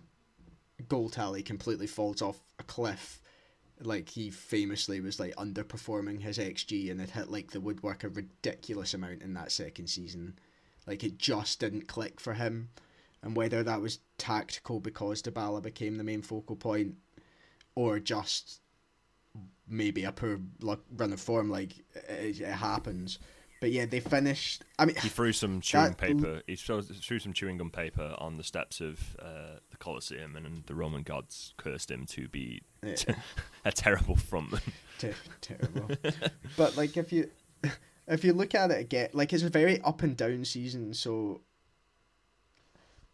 [0.88, 3.20] goal tally completely falls off a cliff.
[3.80, 8.08] Like he famously was like underperforming his XG and it hit like the woodwork a
[8.08, 10.38] ridiculous amount in that second season.
[10.86, 12.70] Like it just didn't click for him.
[13.22, 16.94] And whether that was tactical because Dybala became the main focal point
[17.74, 18.60] or just
[19.68, 21.72] maybe a poor run of form, like
[22.08, 23.18] it, it happens.
[23.66, 24.62] But yeah, they finished.
[24.78, 26.40] I mean, He threw some chewing That- paper.
[26.46, 30.62] He threw, threw some chewing gum paper on the steps of uh, the Colosseum, and,
[30.66, 32.94] the Roman gods cursed him to be Yeah.
[33.64, 34.62] a terrible frontman.
[35.00, 35.90] Ter- terrible.
[36.56, 37.28] but like if you
[38.06, 40.94] if you look at it again, like it's a very up and down season.
[40.94, 41.40] So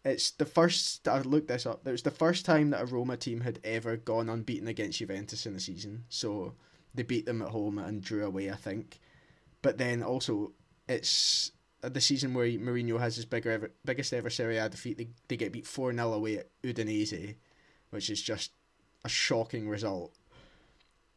[0.05, 1.07] it's the first.
[1.07, 1.87] I looked this up.
[1.87, 5.47] It was the first time that a Roma team had ever gone unbeaten against Juventus
[5.47, 6.03] in a season.
[6.09, 6.53] So
[6.93, 8.99] they beat them at home and drew away, I think.
[9.63, 10.51] But then also
[10.87, 14.97] it's the season where Mourinho has his bigger ever, biggest ever Serie A defeat.
[14.97, 17.35] They, they get beat 4 0 away at Udinese,
[17.89, 18.51] which is just
[19.03, 20.13] a shocking result.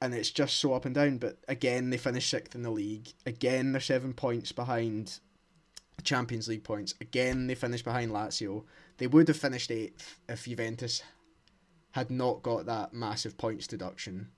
[0.01, 1.19] And it's just so up and down.
[1.19, 3.09] But again, they finish sixth in the league.
[3.27, 5.21] Again, they're seven points behind
[6.03, 6.95] Champions League points.
[7.01, 8.65] Again, they finish behind Lazio.
[8.99, 11.03] They would have finished eighth if Juventus
[11.93, 14.29] had not got that massive points deduction.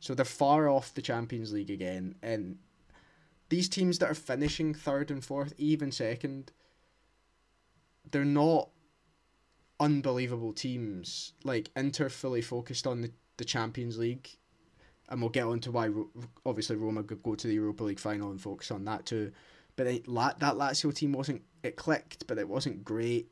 [0.00, 2.14] So they're far off the Champions League again.
[2.22, 2.58] And
[3.54, 6.50] these teams that are finishing third and fourth, even second,
[8.10, 8.68] they're not
[9.78, 11.32] unbelievable teams.
[11.44, 14.28] Like Inter fully focused on the, the Champions League,
[15.08, 15.88] and we'll get on to why
[16.44, 19.30] obviously Roma could go to the Europa League final and focus on that too.
[19.76, 23.28] But then, La- that Lazio team wasn't it clicked, but it wasn't great.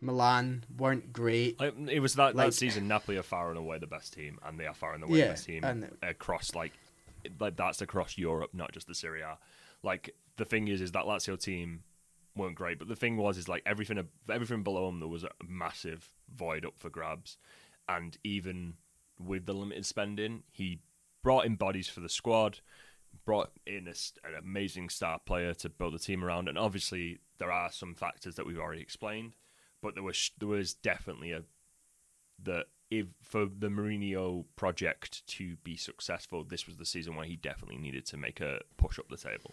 [0.00, 1.60] Milan weren't great.
[1.60, 2.88] It was that, Like- that season.
[2.88, 5.24] Napoli are far and away the best team, and they are far and away Yeah,
[5.26, 6.72] the best team and- across like
[7.38, 9.36] like that's across Europe, not just the Serie A.
[9.82, 11.82] Like the thing is, is that Lazio team
[12.36, 15.30] weren't great, but the thing was, is like everything everything below them there was a
[15.46, 17.36] massive void up for grabs,
[17.88, 18.74] and even
[19.18, 20.80] with the limited spending, he
[21.22, 22.60] brought in bodies for the squad,
[23.24, 27.52] brought in a, an amazing star player to build the team around, and obviously there
[27.52, 29.32] are some factors that we've already explained,
[29.82, 31.42] but there was there was definitely a
[32.42, 37.36] that if for the Mourinho project to be successful, this was the season where he
[37.36, 39.52] definitely needed to make a push up the table.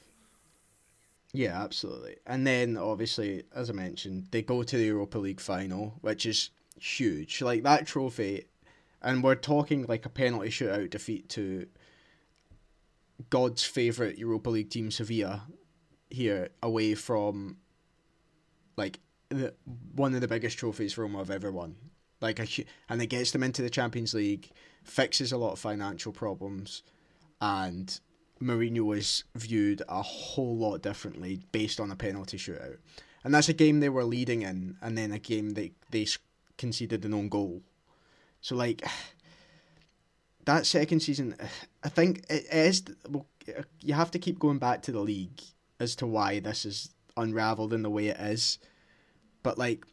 [1.33, 2.17] Yeah, absolutely.
[2.25, 6.51] And then obviously, as I mentioned, they go to the Europa League final, which is
[6.79, 7.41] huge.
[7.41, 8.45] Like that trophy,
[9.01, 11.67] and we're talking like a penalty shootout defeat to
[13.29, 15.43] God's favourite Europa League team, Sevilla,
[16.09, 17.57] here away from
[18.77, 19.53] like the,
[19.95, 21.75] one of the biggest trophies Roma have ever won.
[22.21, 22.47] Like a,
[22.89, 24.49] and it gets them into the Champions League,
[24.83, 26.83] fixes a lot of financial problems,
[27.41, 27.99] and
[28.41, 32.77] Mourinho is viewed a whole lot differently based on a penalty shootout.
[33.23, 36.07] And that's a game they were leading in, and then a game they they
[36.57, 37.61] conceded an own goal.
[38.41, 38.83] So like
[40.45, 41.35] that second season,
[41.83, 42.83] I think it is.
[43.09, 43.25] Well,
[43.81, 45.41] you have to keep going back to the league
[45.79, 48.59] as to why this is unraveled in the way it is.
[49.43, 49.85] But like,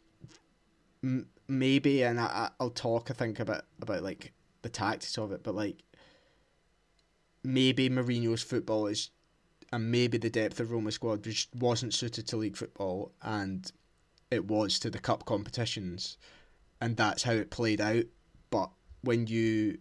[1.02, 3.10] m- maybe, and I, I'll talk.
[3.10, 5.82] I think about about like the tactics of it, but like,
[7.44, 9.10] maybe Mourinho's football is,
[9.72, 13.70] and maybe the depth of Roma squad just wasn't suited to league football, and
[14.30, 16.16] it was to the cup competitions,
[16.80, 18.04] and that's how it played out.
[18.50, 18.70] But
[19.02, 19.78] when you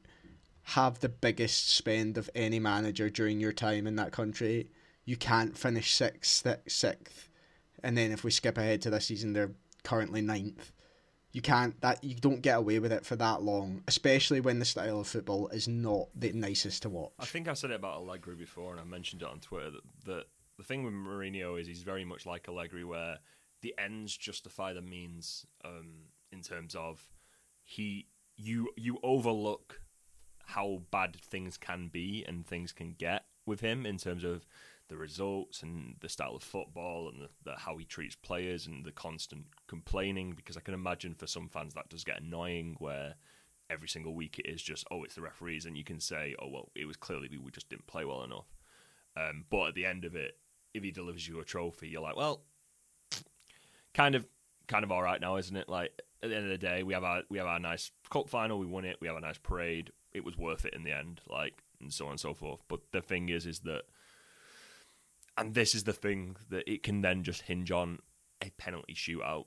[0.63, 4.69] have the biggest spend of any manager during your time in that country,
[5.05, 7.29] you can't finish sixth, sixth,
[7.83, 9.51] and then if we skip ahead to this season, they're
[9.83, 10.71] currently ninth.
[11.33, 14.65] You can't that you don't get away with it for that long, especially when the
[14.65, 17.11] style of football is not the nicest to watch.
[17.19, 20.05] I think I said it about Allegri before, and I mentioned it on Twitter that,
[20.05, 20.25] that
[20.57, 23.17] the thing with Mourinho is he's very much like Allegri, where
[23.61, 25.45] the ends justify the means.
[25.65, 27.05] Um, in terms of
[27.63, 29.79] he you you overlook
[30.45, 34.45] how bad things can be and things can get with him in terms of
[34.93, 38.85] the results and the style of football and the, the, how he treats players and
[38.85, 43.15] the constant complaining because I can imagine for some fans that does get annoying where
[43.71, 46.47] every single week it is just oh it's the referees and you can say oh
[46.47, 48.45] well it was clearly we just didn't play well enough.
[49.17, 50.37] Um, but at the end of it
[50.75, 52.41] if he delivers you a trophy you're like well
[53.95, 54.27] kind of
[54.67, 55.67] kind of all right now isn't it?
[55.67, 58.29] Like at the end of the day we have our we have our nice cup
[58.29, 60.91] final we won it we have a nice parade it was worth it in the
[60.91, 62.61] end like and so on and so forth.
[62.67, 63.85] But the thing is is that
[65.37, 67.99] and this is the thing that it can then just hinge on
[68.41, 69.45] a penalty shootout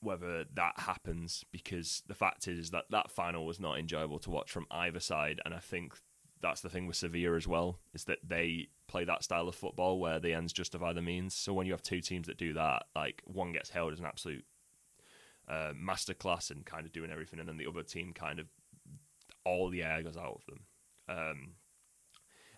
[0.00, 4.50] whether that happens because the fact is that that final was not enjoyable to watch
[4.50, 5.40] from either side.
[5.44, 5.94] And i think
[6.40, 10.00] that's the thing with sevilla as well is that they play that style of football
[10.00, 11.34] where the ends justify the means.
[11.34, 14.06] So when you have two teams that do that like one gets held as an
[14.06, 14.44] absolute
[15.46, 18.46] uh, masterclass and kind of doing everything and then the other team kind of
[19.44, 20.60] all the air goes out of them.
[21.08, 21.48] Um,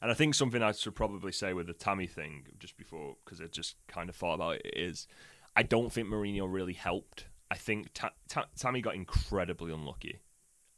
[0.02, 3.40] and I think something I should probably say with the Tammy thing just before, because
[3.40, 5.06] I just kind of thought about it, is
[5.54, 7.26] I don't think Mourinho really helped.
[7.52, 10.18] I think Ta- Ta- Tammy got incredibly unlucky.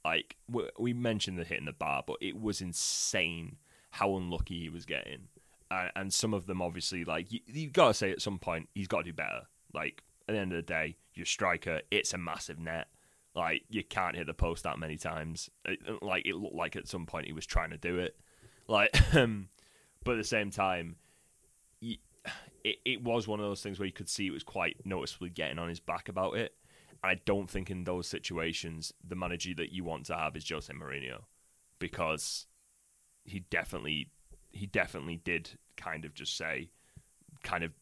[0.04, 0.36] Like
[0.78, 3.56] we, mentioned the hit in the bar, but it was insane
[3.92, 5.28] how unlucky he was getting.
[5.70, 8.68] Uh, and some of them, obviously, like you, you got to say at some point,
[8.74, 9.42] he's got to do better.
[9.72, 12.88] Like at the end of the day, your striker, it's a massive net.
[13.34, 15.48] Like you can't hit the post that many times.
[15.64, 18.16] It, like it looked like at some point he was trying to do it.
[18.68, 19.48] Like, um,
[20.04, 20.96] but at the same time,
[22.64, 25.30] it, it was one of those things where you could see it was quite noticeably
[25.30, 26.54] getting on his back about it.
[27.02, 30.72] I don't think in those situations the manager that you want to have is Jose
[30.72, 31.24] Mourinho
[31.78, 32.46] because
[33.26, 34.08] he definitely
[34.52, 36.70] he definitely did kind of just say
[37.42, 37.72] kind of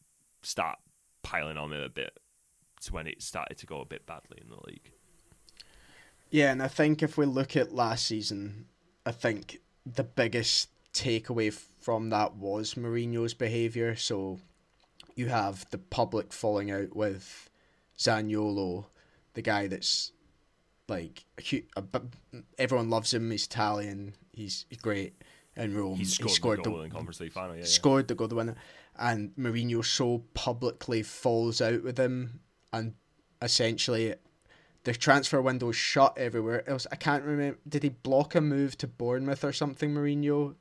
[0.42, 0.78] start
[1.22, 2.18] piling on him a bit
[2.80, 4.90] to when it started to go a bit badly in the league.
[6.30, 8.64] Yeah, and I think if we look at last season,
[9.06, 13.96] I think the biggest takeaway from that was Mourinho's behaviour.
[13.96, 14.38] So
[15.14, 17.50] you have the public falling out with
[17.98, 18.86] Zaniolo,
[19.34, 20.12] the guy that's
[20.88, 21.24] like
[22.58, 23.30] everyone loves him.
[23.30, 24.14] He's Italian.
[24.32, 25.14] He's great
[25.56, 25.96] in Rome.
[25.96, 27.56] He scored, he scored the goal the, in Conference League final.
[27.56, 28.08] Yeah, scored yeah.
[28.08, 28.56] the goal winner,
[28.98, 32.40] and Mourinho so publicly falls out with him,
[32.72, 32.94] and
[33.40, 34.14] essentially
[34.84, 36.86] the transfer window shut everywhere else.
[36.90, 37.58] I can't remember.
[37.68, 40.54] Did he block a move to Bournemouth or something, Mourinho,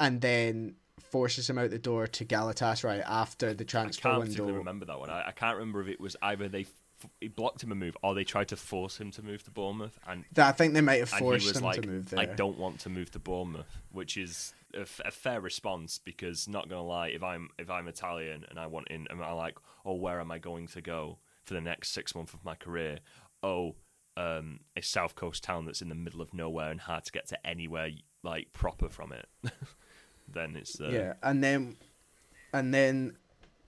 [0.00, 0.76] and then
[1.10, 4.52] forces him out the door to Galatasaray right after the transfer I can't window?
[4.52, 5.10] remember that one.
[5.10, 6.66] I, I can't remember if it was either they
[7.20, 9.96] he blocked him a move, or they tried to force him to move to Bournemouth.
[10.08, 12.18] And I think they might have forced him like, to move there.
[12.18, 16.48] I don't want to move to Bournemouth, which is a, f- a fair response because
[16.48, 19.56] not gonna lie, if I'm if I'm Italian and I want in, and I'm like,
[19.84, 22.98] oh, where am I going to go for the next six months of my career?
[23.42, 23.76] oh,
[24.16, 27.28] um, a south coast town that's in the middle of nowhere and hard to get
[27.28, 27.90] to anywhere
[28.22, 29.28] like proper from it,
[30.32, 30.88] then it's uh...
[30.88, 31.14] yeah.
[31.22, 31.76] And then,
[32.52, 33.16] and then,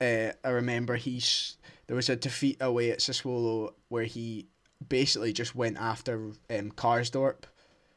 [0.01, 1.57] uh, I remember he's
[1.87, 4.47] there was a defeat away at Sassuolo where he
[4.89, 7.45] basically just went after um, Karsdorp,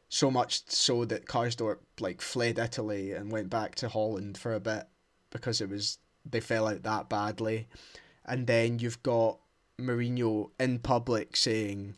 [0.09, 4.59] so much so that Karsdorp like fled Italy and went back to Holland for a
[4.59, 4.87] bit
[5.29, 7.67] because it was they fell out that badly,
[8.25, 9.39] and then you've got
[9.79, 11.95] Mourinho in public saying,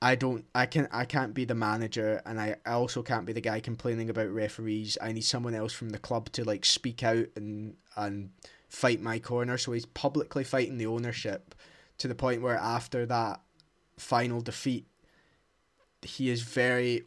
[0.00, 3.32] I don't I can I can't be the manager and I, I also can't be
[3.32, 4.96] the guy complaining about referees.
[5.00, 8.30] I need someone else from the club to like speak out and and
[8.68, 9.58] fight my corner.
[9.58, 11.54] So he's publicly fighting the ownership
[11.98, 13.40] to the point where after that
[13.96, 14.86] final defeat
[16.02, 17.02] he is very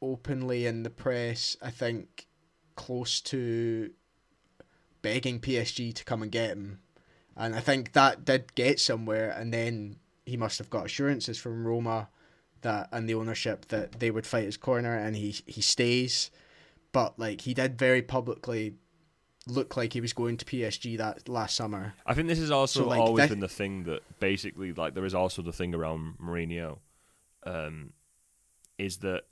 [0.00, 2.26] openly in the press, I think,
[2.74, 3.90] close to
[5.02, 6.80] begging PSG to come and get him.
[7.36, 11.66] And I think that did get somewhere and then he must have got assurances from
[11.66, 12.08] Roma
[12.62, 16.30] that and the ownership that they would fight his corner and he he stays.
[16.92, 18.74] But like he did very publicly
[19.46, 21.94] look like he was going to PSG that last summer.
[22.06, 24.94] I think this has also So, like, always that- been the thing that basically like
[24.94, 26.78] there is also the thing around Mourinho,
[27.44, 27.92] um,
[28.78, 29.24] is that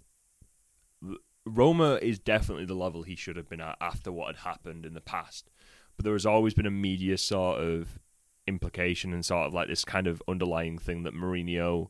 [1.45, 4.95] Roma is definitely the level he should have been at after what had happened in
[4.95, 5.51] the past,
[5.97, 7.99] but there has always been a media sort of
[8.47, 11.89] implication and sort of like this kind of underlying thing that Mourinho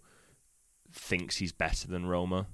[0.93, 2.47] thinks he's better than Roma.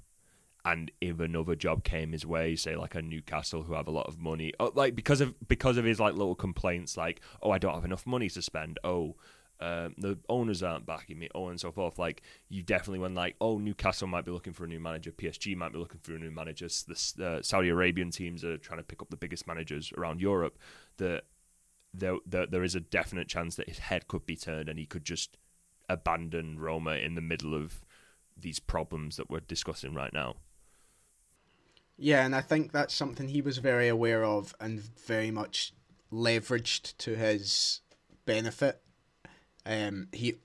[0.63, 4.07] And if another job came his way, say like a Newcastle who have a lot
[4.07, 7.59] of money, oh, like because of because of his like little complaints, like oh I
[7.59, 9.15] don't have enough money to spend, oh
[9.59, 11.97] um, the owners aren't backing me, oh and so forth.
[11.97, 15.55] Like you definitely when like oh Newcastle might be looking for a new manager, PSG
[15.55, 16.67] might be looking for a new manager.
[16.67, 20.57] The uh, Saudi Arabian teams are trying to pick up the biggest managers around Europe.
[20.97, 21.23] That
[21.93, 24.85] there, there there is a definite chance that his head could be turned and he
[24.85, 25.37] could just
[25.87, 27.84] abandon Roma in the middle of
[28.37, 30.35] these problems that we're discussing right now.
[31.97, 35.73] Yeah, and I think that's something he was very aware of and very much
[36.11, 37.81] leveraged to his
[38.25, 38.81] benefit.
[39.65, 40.35] Um, he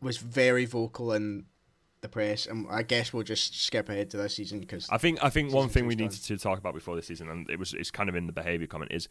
[0.00, 1.46] was very vocal in
[2.00, 5.18] the press, and I guess we'll just skip ahead to this season because I think
[5.22, 7.58] I think one thing we two's need to talk about before this season, and it
[7.58, 9.08] was it's kind of in the behaviour comment, is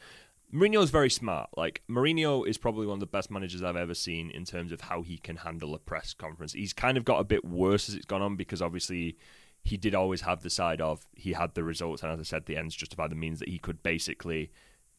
[0.53, 1.49] Mourinho is very smart.
[1.57, 4.81] Like Mourinho is probably one of the best managers I've ever seen in terms of
[4.81, 6.53] how he can handle a press conference.
[6.53, 9.17] He's kind of got a bit worse as it's gone on because obviously
[9.63, 12.45] he did always have the side of he had the results, and as I said,
[12.45, 14.51] the ends justify the means that he could basically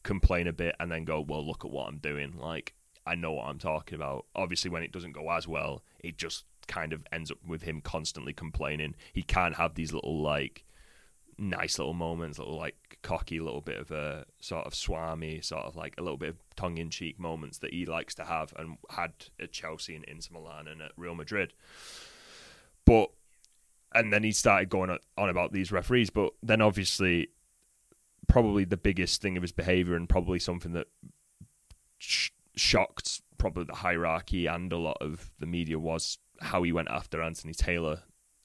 [0.03, 2.36] complain a bit and then go, well, look at what I'm doing.
[2.38, 2.74] Like
[3.07, 4.26] I know what I'm talking about.
[4.36, 7.80] Obviously, when it doesn't go as well, it just kind of ends up with him
[7.80, 8.94] constantly complaining.
[9.14, 10.64] He can't have these little like
[11.39, 15.76] nice little moments, little like cocky, little bit of a sort of swami, sort of
[15.76, 18.76] like a little bit of tongue in cheek moments that he likes to have and
[18.91, 21.53] had at Chelsea and Inter Milan and at Real Madrid.
[22.84, 23.11] But
[23.95, 27.28] and then he started going on about these referees, but then obviously
[28.26, 30.86] probably the biggest thing of his behavior and probably something that
[31.99, 36.89] sh- shocked probably the hierarchy and a lot of the media was how he went
[36.91, 38.01] after Anthony Taylor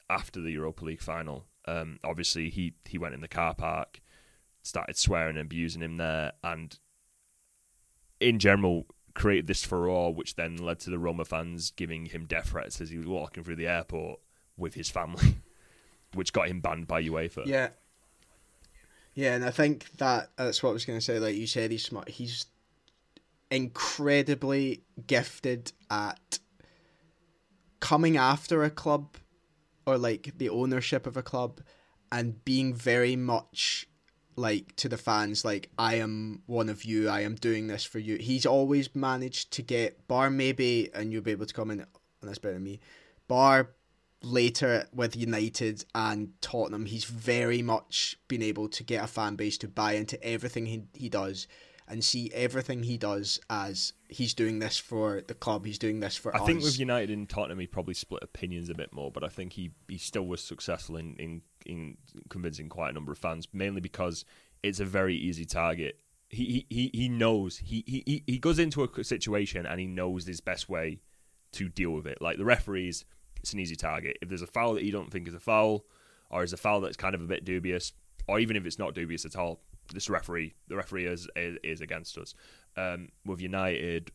[0.10, 1.46] after the Europa League final.
[1.66, 4.02] Um, obviously, he he went in the car park,
[4.64, 6.78] started swearing and abusing him there, and
[8.20, 12.50] in general created this furore, which then led to the Roma fans giving him death
[12.50, 14.20] threats as he was walking through the airport
[14.58, 15.36] with his family,
[16.14, 17.46] which got him banned by UEFA.
[17.46, 17.70] yeah,
[19.14, 21.20] yeah, and I think that that's what I was going to say.
[21.20, 22.10] Like you said, he's smart.
[22.10, 22.48] He's
[23.52, 26.40] incredibly gifted at
[27.80, 29.18] coming after a club
[29.86, 31.62] or like the ownership of a club
[32.12, 33.88] and being very much
[34.36, 38.00] like to the fans like I am one of you I am doing this for
[38.00, 38.18] you.
[38.18, 41.86] He's always managed to get bar maybe and you'll be able to comment
[42.22, 42.80] on this better than me
[43.28, 43.72] bar
[44.22, 49.58] later with United and Tottenham he's very much been able to get a fan base
[49.60, 51.48] to buy into everything he, he does
[51.94, 56.18] and see everything he does as he's doing this for the club he's doing this
[56.18, 59.12] for I us think with United and Tottenham, he probably split opinions a bit more,
[59.12, 61.98] but I think he, he still was successful in, in, in
[62.30, 64.26] convincing quite a number of fans, mainly because
[64.64, 66.00] it's a very easy target.
[66.30, 70.42] He he, he knows he, he, he goes into a situation and he knows his
[70.42, 70.98] best way
[71.52, 72.24] to deal with it.
[72.24, 73.06] Like the referees,
[73.38, 74.18] it's an easy target.
[74.20, 75.86] If there's a foul that you don't think is a foul,
[76.32, 77.94] or is a foul that's kind of a bit dubious,
[78.26, 79.62] or even if it's not dubious at all,
[79.94, 82.34] this referee, the referee is is, is against us.
[82.76, 84.12] Um, with United,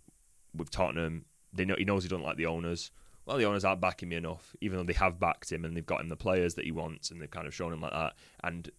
[0.55, 2.91] with Tottenham, they know he knows he doesn't like the owners.
[3.27, 5.85] Well, the owners aren't backing me enough, even though they have backed him and they've
[5.85, 8.15] got him the players that he wants and they've kind of shown him like that.
[8.43, 8.71] And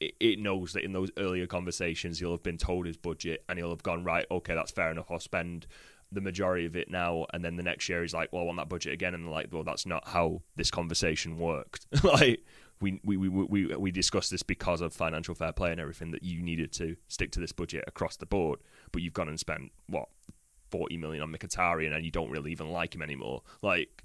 [0.00, 3.70] it, knows that in those earlier conversations, he'll have been told his budget and he'll
[3.70, 4.26] have gone right.
[4.30, 5.10] Okay, that's fair enough.
[5.10, 5.66] I'll spend
[6.12, 8.58] the majority of it now, and then the next year he's like, "Well, I want
[8.58, 12.44] that budget again," and they're like, "Well, that's not how this conversation worked." like
[12.80, 16.22] we, we we we we discussed this because of financial fair play and everything that
[16.22, 18.60] you needed to stick to this budget across the board,
[18.92, 20.08] but you've gone and spent what
[20.70, 23.42] forty million on Mkhitaryan and you don't really even like him anymore.
[23.62, 24.04] Like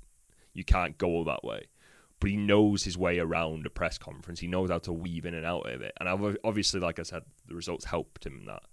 [0.53, 1.65] you can't go all that way.
[2.19, 4.41] But he knows his way around a press conference.
[4.41, 5.93] He knows how to weave in and out of it.
[6.01, 8.63] And obviously, like I said, the results helped him in that.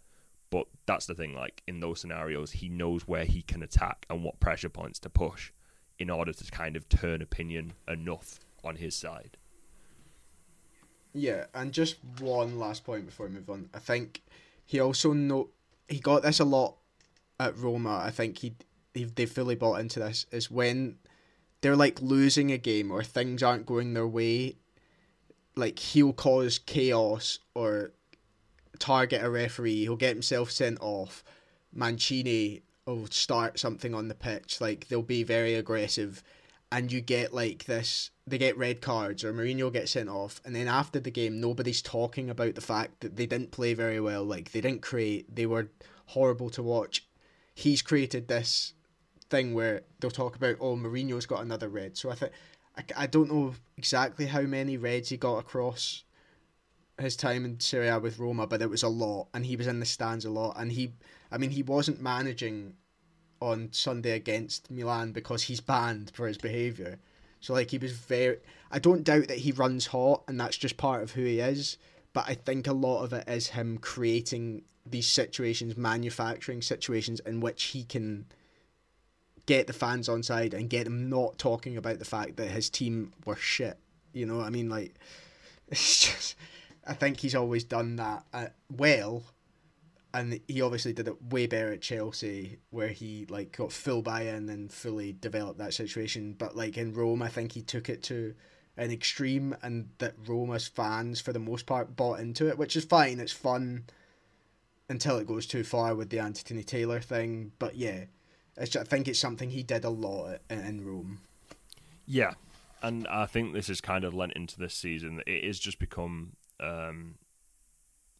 [0.50, 1.32] But that's the thing.
[1.32, 5.10] Like in those scenarios, he knows where he can attack and what pressure points to
[5.10, 5.52] push
[5.98, 9.36] in order to kind of turn opinion enough on his side.
[11.16, 13.70] Yeah, and just one last point before we move on.
[13.72, 14.22] I think
[14.66, 15.48] he also know
[15.88, 16.76] he got this a lot
[17.40, 18.02] at Roma.
[18.04, 18.54] I think he,
[18.92, 20.96] he they fully bought into this is when
[21.62, 24.56] they're like losing a game or things aren't going their way.
[25.54, 27.92] Like he'll cause chaos or
[28.78, 29.84] target a referee.
[29.84, 31.24] He'll get himself sent off.
[31.72, 34.60] Mancini will start something on the pitch.
[34.60, 36.22] Like they'll be very aggressive,
[36.76, 38.10] and you get like this.
[38.26, 41.80] They get red cards, or Mourinho gets sent off, and then after the game, nobody's
[41.80, 44.24] talking about the fact that they didn't play very well.
[44.24, 45.34] Like they didn't create.
[45.34, 45.70] They were
[46.04, 47.06] horrible to watch.
[47.54, 48.74] He's created this
[49.30, 51.96] thing where they'll talk about, oh, Mourinho's got another red.
[51.96, 52.32] So I think
[52.94, 56.04] I, don't know exactly how many reds he got across
[57.00, 59.66] his time in Serie A with Roma, but it was a lot, and he was
[59.66, 60.92] in the stands a lot, and he,
[61.32, 62.74] I mean, he wasn't managing
[63.40, 66.98] on Sunday against Milan because he's banned for his behaviour.
[67.40, 68.38] So like he was very,
[68.70, 71.78] I don't doubt that he runs hot, and that's just part of who he is.
[72.12, 77.40] But I think a lot of it is him creating these situations, manufacturing situations in
[77.40, 78.26] which he can
[79.44, 82.68] get the fans on side and get them not talking about the fact that his
[82.68, 83.78] team were shit.
[84.12, 84.68] You know what I mean?
[84.68, 84.94] Like,
[85.68, 86.36] it's just
[86.86, 89.22] I think he's always done that uh, well,
[90.16, 94.48] and he obviously did it way better at Chelsea, where he like got full buy-in
[94.48, 96.34] and fully developed that situation.
[96.38, 98.34] But like in Rome, I think he took it to
[98.78, 102.84] an extreme, and that Roma's fans, for the most part, bought into it, which is
[102.84, 103.20] fine.
[103.20, 103.84] It's fun
[104.88, 107.52] until it goes too far with the Anthony Taylor thing.
[107.58, 108.04] But yeah,
[108.58, 111.20] just, I think it's something he did a lot in, in Rome.
[112.06, 112.34] Yeah,
[112.82, 115.22] and I think this has kind of lent into this season.
[115.26, 117.16] It has just become um,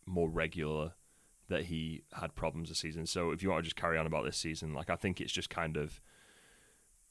[0.05, 0.93] more regular
[1.49, 3.07] that he had problems this season.
[3.07, 5.33] So if you want to just carry on about this season, like I think it's
[5.33, 6.01] just kind of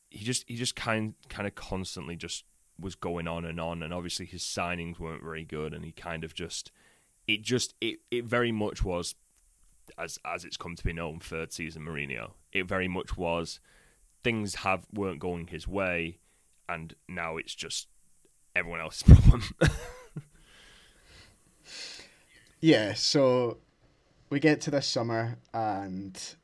[0.09, 2.43] he just he just kind kind of constantly just
[2.79, 6.23] was going on and on, and obviously his signings weren't very good, and he kind
[6.23, 6.71] of just
[7.27, 9.15] it just it it very much was
[9.97, 12.31] as as it's come to be known third season Mourinho.
[12.51, 13.59] It very much was
[14.23, 16.17] things have weren't going his way,
[16.67, 17.87] and now it's just
[18.55, 19.43] everyone else's problem.
[22.65, 23.57] Yeah, so
[24.29, 26.35] we get to this summer and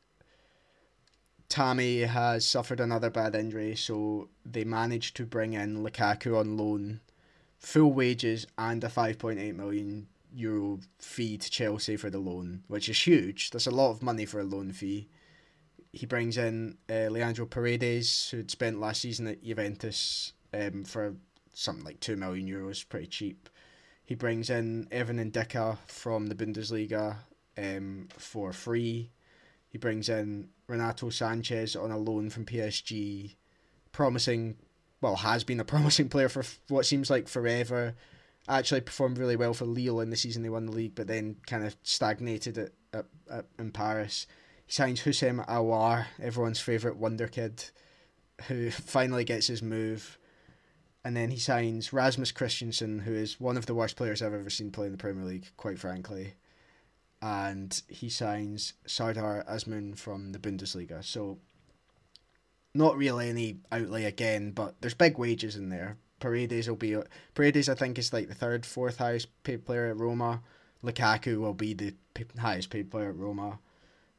[1.48, 7.00] Tammy has suffered another bad injury, so they managed to bring in Lukaku on loan,
[7.58, 13.06] full wages and a 5.8 million euro fee to Chelsea for the loan, which is
[13.06, 13.50] huge.
[13.50, 15.08] That's a lot of money for a loan fee.
[15.92, 21.16] He brings in uh, Leandro Paredes, who'd spent last season at Juventus um, for
[21.52, 23.50] something like 2 million euros, pretty cheap.
[24.06, 27.16] He brings in Evan Ndicka from the Bundesliga
[27.58, 29.10] um, for free.
[29.68, 33.34] He brings in Renato Sanches on a loan from PSG,
[33.90, 34.56] promising,
[35.00, 37.94] well, has been a promising player for what seems like forever.
[38.48, 41.36] Actually performed really well for Lille in the season they won the league, but then
[41.46, 44.26] kind of stagnated at, at, at in Paris.
[44.66, 47.64] He signs Houssem Aouar, everyone's favourite wonder kid,
[48.48, 50.18] who finally gets his move
[51.04, 54.50] and then he signs Rasmus Kristensen, who is one of the worst players I've ever
[54.50, 56.34] seen play in the Premier League, quite frankly.
[57.22, 61.04] And he signs Sardar Azmoun from the Bundesliga.
[61.04, 61.38] So,
[62.74, 65.98] not really any outlay again, but there's big wages in there.
[66.18, 66.96] Paredes will be
[67.34, 67.68] Paredes.
[67.68, 70.42] I think is like the third, fourth highest paid player at Roma.
[70.82, 71.94] Lukaku will be the
[72.38, 73.60] highest paid player at Roma.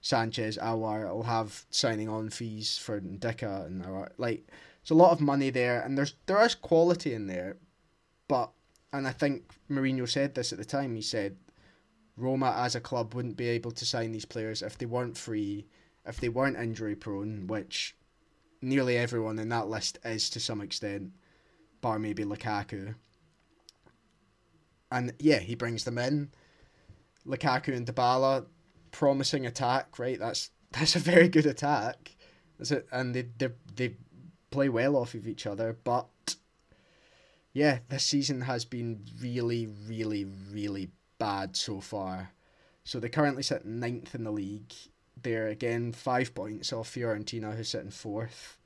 [0.02, 3.86] Sanches, Aouar will have signing on fees for Ndicka and
[4.18, 4.48] like
[4.84, 7.56] there's a lot of money there, and there's there is quality in there,
[8.28, 8.52] but
[8.92, 10.96] and I think Mourinho said this at the time.
[10.96, 11.38] He said
[12.16, 15.66] Roma as a club wouldn't be able to sign these players if they weren't free,
[16.06, 17.96] if they weren't injury prone, which
[18.62, 21.12] nearly everyone in that list is to some extent,
[21.82, 22.96] bar maybe Lukaku.
[24.92, 26.30] And yeah, he brings them in.
[27.26, 28.46] Lukaku and Dybala,
[28.92, 30.20] promising attack, right?
[30.20, 32.16] That's that's a very good attack.
[32.58, 33.96] That's it, and they they they
[34.52, 36.36] play well off of each other, but
[37.54, 40.90] yeah, this season has been really, really, really
[41.24, 42.34] bad so far.
[42.84, 44.74] So they currently sit ninth in the league.
[45.22, 48.58] They're again five points off Fiorentina, who's sitting fourth.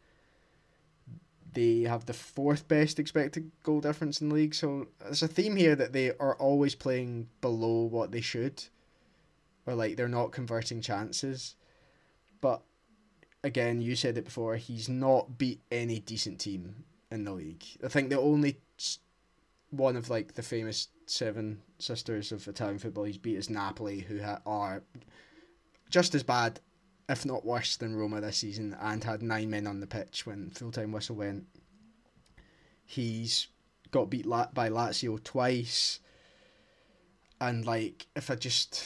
[1.53, 4.55] They have the fourth best expected goal difference in the league.
[4.55, 8.64] So there's a theme here that they are always playing below what they should,
[9.68, 11.53] or like they're not converting chances.
[12.41, 12.64] But
[13.43, 17.66] again, you said it before, he's not beat any decent team in the league.
[17.86, 18.58] I think the only
[19.70, 24.22] one of like the famous seven sisters of Italian football he's beat is Napoli, who
[24.22, 24.84] ha- are
[25.89, 26.60] just as bad,
[27.10, 30.49] if not worse, than Roma this season, and had nine men on the pitch when
[30.51, 31.45] full time whistle went.
[32.86, 33.47] He's
[33.91, 35.99] got beat la- by Lazio twice,
[37.39, 38.84] and like if I just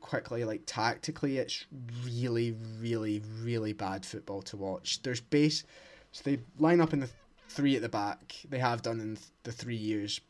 [0.00, 1.64] quickly like tactically, it's
[2.04, 5.02] really, really, really bad football to watch.
[5.02, 5.64] There's base,
[6.12, 7.10] so they line up in the
[7.48, 8.34] three at the back.
[8.48, 10.20] They have done in the three years,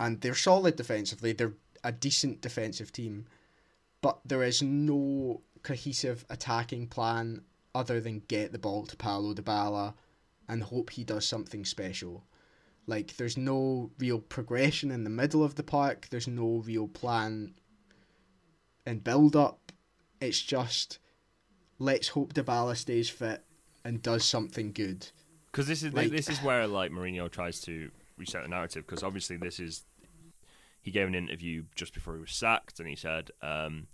[0.00, 1.32] and they're solid defensively.
[1.32, 3.26] They're a decent defensive team,
[4.00, 7.42] but there is no cohesive attacking plan
[7.74, 9.94] other than get the ball to Paulo Dybala
[10.48, 12.24] and hope he does something special.
[12.86, 16.08] Like there's no real progression in the middle of the park.
[16.10, 17.54] There's no real plan
[18.86, 19.72] and build up.
[20.20, 20.98] It's just
[21.78, 23.42] let's hope Dybala stays fit
[23.84, 25.06] and does something good.
[25.50, 28.86] Because this is Like- this is where like Mourinho tries to reset the narrative.
[28.86, 29.84] Because obviously this is
[30.80, 33.86] he gave an interview just before he was sacked, and he said, um,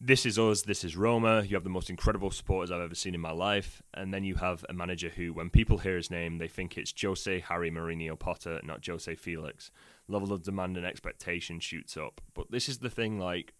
[0.00, 0.62] "This is us.
[0.62, 1.42] This is Roma.
[1.42, 4.34] You have the most incredible supporters I've ever seen in my life." And then you
[4.36, 8.18] have a manager who, when people hear his name, they think it's Jose Harry Mourinho
[8.18, 9.70] Potter, not Jose Felix.
[10.08, 12.20] Level of demand and expectation shoots up.
[12.34, 13.54] But this is the thing, like.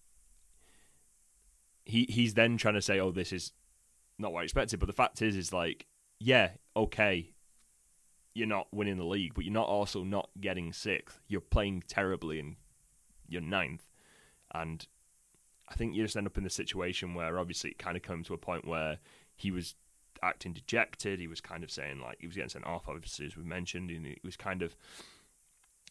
[1.85, 3.53] He he's then trying to say, "Oh, this is
[4.19, 5.87] not what I expected," but the fact is, is like,
[6.21, 7.32] yeah, okay,
[8.35, 11.21] you're not winning the league, but you're not also not getting sixth.
[11.29, 12.57] You're playing terribly and
[13.29, 13.85] you're ninth.
[14.55, 14.87] And
[15.69, 18.27] I think you just end up in the situation where obviously it kind of comes
[18.27, 18.99] to a point where
[19.37, 19.75] he was
[20.23, 21.19] acting dejected.
[21.19, 23.91] He was kind of saying like he was getting sent off, obviously as we mentioned,
[23.91, 24.77] and it was kind of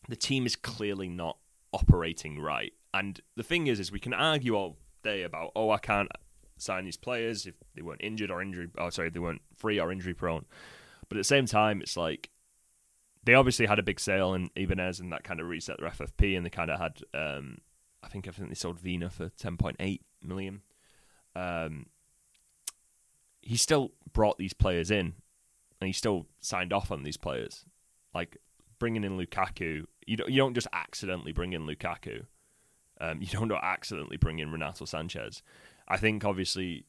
[0.07, 1.37] the team is clearly not
[1.73, 2.73] operating right.
[2.93, 6.09] And the thing is, is we can argue all day about oh I can't
[6.57, 8.69] sign these players if they weren't injured or injury.
[8.77, 10.45] Oh, sorry, if they weren't free or injury prone.
[11.11, 12.29] But at the same time, it's like
[13.25, 16.37] they obviously had a big sale in Ibanez, and that kind of reset their FFP,
[16.37, 17.57] and they kind of had, um,
[18.01, 20.61] I think, I think they sold Viña for ten point eight million.
[21.35, 21.87] Um,
[23.41, 25.15] he still brought these players in,
[25.81, 27.65] and he still signed off on these players,
[28.15, 28.37] like
[28.79, 29.83] bringing in Lukaku.
[30.07, 32.23] You don't you don't just accidentally bring in Lukaku.
[33.01, 35.41] Um, you don't accidentally bring in Renato Sanches.
[35.89, 36.85] I think obviously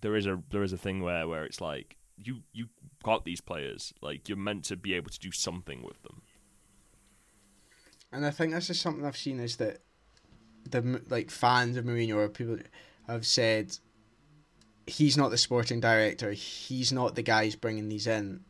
[0.00, 2.66] there is a there is a thing where where it's like you you
[3.02, 6.22] got these players like you're meant to be able to do something with them.
[8.12, 9.78] And I think this is something I've seen is that
[10.68, 12.58] the like fans of Mourinho or people
[13.06, 13.78] have said
[14.86, 16.32] he's not the sporting director.
[16.32, 18.40] He's not the guy who's bringing these in.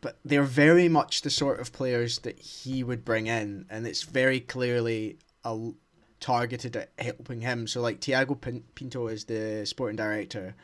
[0.00, 4.02] But they're very much the sort of players that he would bring in, and it's
[4.02, 5.70] very clearly a,
[6.20, 7.66] targeted at helping him.
[7.66, 10.54] So like Tiago Pinto is the sporting director,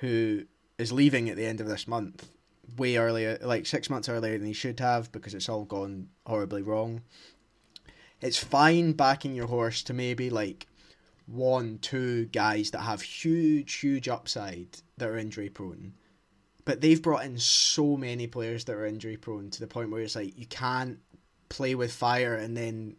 [0.00, 0.44] who
[0.78, 2.30] is leaving at the end of this month,
[2.76, 6.62] way earlier, like six months earlier than he should have, because it's all gone horribly
[6.62, 7.02] wrong.
[8.20, 10.66] It's fine backing your horse to maybe like
[11.26, 15.94] one, two guys that have huge, huge upside that are injury prone.
[16.64, 20.00] But they've brought in so many players that are injury prone to the point where
[20.00, 20.98] it's like you can't
[21.50, 22.96] play with fire and then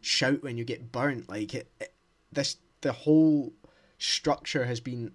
[0.00, 1.28] shout when you get burnt.
[1.28, 1.94] Like it, it
[2.32, 3.52] this the whole
[3.98, 5.12] structure has been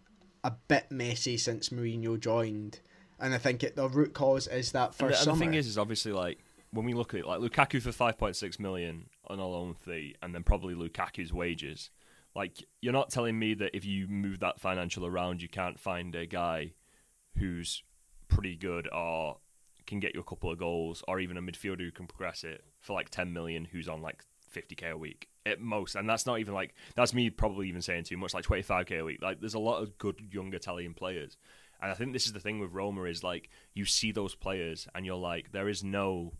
[0.48, 2.80] a bit messy since Mourinho joined,
[3.20, 5.54] and I think it, the root cause is that And first the, and the thing
[5.56, 6.40] is, is obviously like
[6.72, 9.74] when we look at it, like Lukaku for five point six million on a loan
[9.74, 11.90] fee, and then probably Lukaku's wages.
[12.34, 16.16] Like you're not telling me that if you move that financial around, you can't find
[16.16, 16.72] a guy
[17.38, 17.84] who's
[18.30, 19.38] pretty good or
[19.86, 22.64] can get you a couple of goals, or even a midfielder who can progress it
[22.80, 24.24] for like ten million, who's on like
[24.54, 28.04] 50k a week at most, and that's not even like that's me probably even saying
[28.04, 29.22] too much, like 25k a week.
[29.22, 31.38] Like there's a lot of good young Italian players,
[31.82, 34.88] and I think this is the thing with Roma is like you see those players
[34.94, 36.34] and you're like there is no,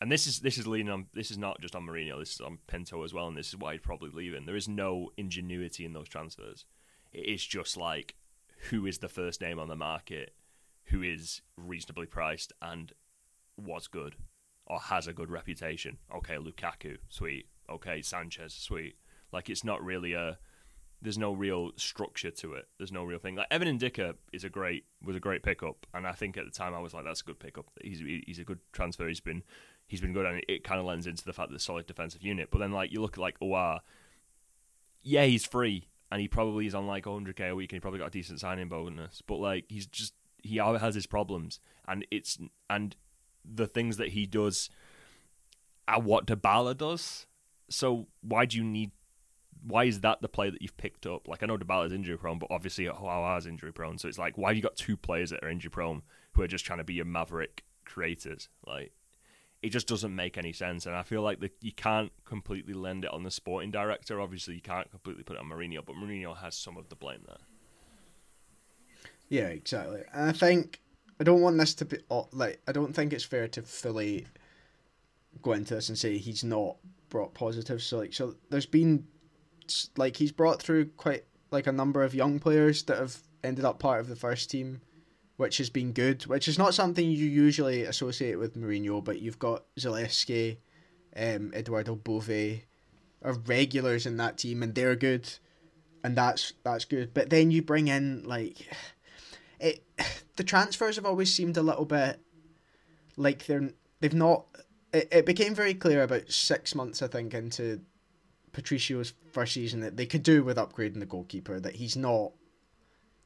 [0.00, 2.40] and this is this is leaning on this is not just on Mourinho, this is
[2.40, 4.46] on Pinto as well, and this is why he's probably leaving.
[4.46, 6.64] There is no ingenuity in those transfers.
[7.12, 8.14] It is just like
[8.70, 10.34] who is the first name on the market,
[10.86, 12.92] who is reasonably priced and
[13.56, 14.16] was good
[14.72, 15.98] or has a good reputation.
[16.14, 17.46] Okay, Lukaku, sweet.
[17.68, 18.96] Okay, Sanches, sweet.
[19.30, 20.38] Like it's not really a.
[21.02, 22.68] There's no real structure to it.
[22.78, 23.34] There's no real thing.
[23.34, 26.50] Like Evan Ndicka is a great was a great pickup, and I think at the
[26.50, 27.66] time I was like, that's a good pickup.
[27.82, 29.06] He's he's a good transfer.
[29.06, 29.42] He's been
[29.88, 32.48] he's been good, and it, kind of lends into the fact that solid defensive unit.
[32.50, 33.80] But then like you look at like Aouar,
[35.02, 37.98] yeah, he's free, and he probably is on like 100k a week, and he probably
[37.98, 39.22] got a decent signing bonus.
[39.26, 42.38] But like he's just he has his problems, and it's
[42.70, 42.96] and
[43.44, 44.70] the things that he does
[45.88, 47.26] are what Dybala does.
[47.68, 48.92] So why do you need?
[49.64, 51.28] Why is that the play that you've picked up?
[51.28, 53.98] Like I know Dybala's injury prone, but obviously Aouar's injury prone.
[53.98, 56.48] So it's like why have you got two players that are injury prone who are
[56.48, 58.48] just trying to be your maverick creators?
[58.66, 58.92] Like
[59.62, 60.86] it just doesn't make any sense.
[60.86, 64.20] And I feel like the, you can't completely lend it on the sporting director.
[64.20, 67.20] Obviously, you can't completely put it on Mourinho, but Mourinho has some of the blame
[67.26, 67.36] there.
[69.28, 70.02] Yeah, exactly.
[70.12, 70.81] And I think
[71.22, 74.26] I don't want this to be uh, like I don't think it's fair to fully
[75.40, 76.78] go into this and say he's not
[77.10, 77.84] brought positives.
[77.84, 79.06] So like so there's been
[79.96, 83.78] like he's brought through quite like a number of young players that have ended up
[83.78, 84.80] part of the first team,
[85.36, 86.26] which has been good.
[86.26, 90.56] Which is not something you usually associate with Mourinho, but you've got Zalewski,
[91.16, 92.64] um, Edoardo Bove,
[93.22, 95.30] are regulars in that team, and they're good,
[96.02, 97.14] and that's that's good.
[97.14, 98.56] But then you bring in like
[99.60, 99.84] it.
[100.42, 102.18] The transfers have always seemed a little bit
[103.16, 103.70] like they're
[104.00, 104.46] they've not.
[104.92, 107.80] It, it became very clear about six months, I think, into
[108.50, 111.60] Patricio's first season that they could do with upgrading the goalkeeper.
[111.60, 112.32] That he's not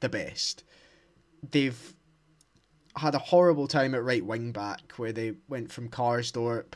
[0.00, 0.62] the best.
[1.52, 1.94] They've
[2.96, 6.74] had a horrible time at right wing back where they went from Karsdorp.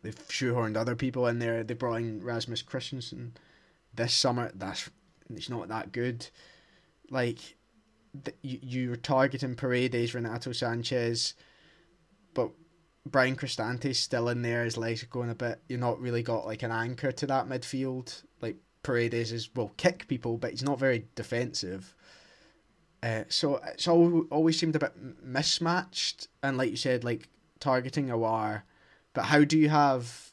[0.00, 1.62] They've shoehorned other people in there.
[1.62, 3.32] They brought in Rasmus Kristensen
[3.92, 4.50] this summer.
[4.54, 4.88] That's
[5.28, 6.26] it's not that good.
[7.10, 7.58] Like
[8.42, 11.34] you you're targeting Paredes, Renato Sanches,
[12.34, 12.50] but
[13.06, 14.64] Bryan Cristante's still in there.
[14.64, 15.60] His legs are going a bit.
[15.68, 18.22] You're not really got like an anchor to that midfield.
[18.40, 21.94] Like Paredes is will kick people, but he's not very defensive.
[23.02, 28.08] Uh, so it's all, always seemed a bit mismatched, and like you said, like targeting
[28.08, 28.62] Aouar.
[29.12, 30.32] but how do you have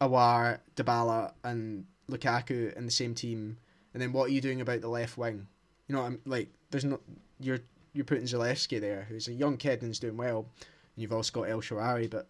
[0.00, 3.58] Aouar, Dybala, and Lukaku in the same team,
[3.92, 5.48] and then what are you doing about the left wing?
[5.88, 7.00] You know, I'm like, there's not
[7.40, 7.60] you're
[7.92, 11.32] you're putting Zalewski there, who's a young kid and is doing well, and you've also
[11.32, 12.28] got El Shaarawy, but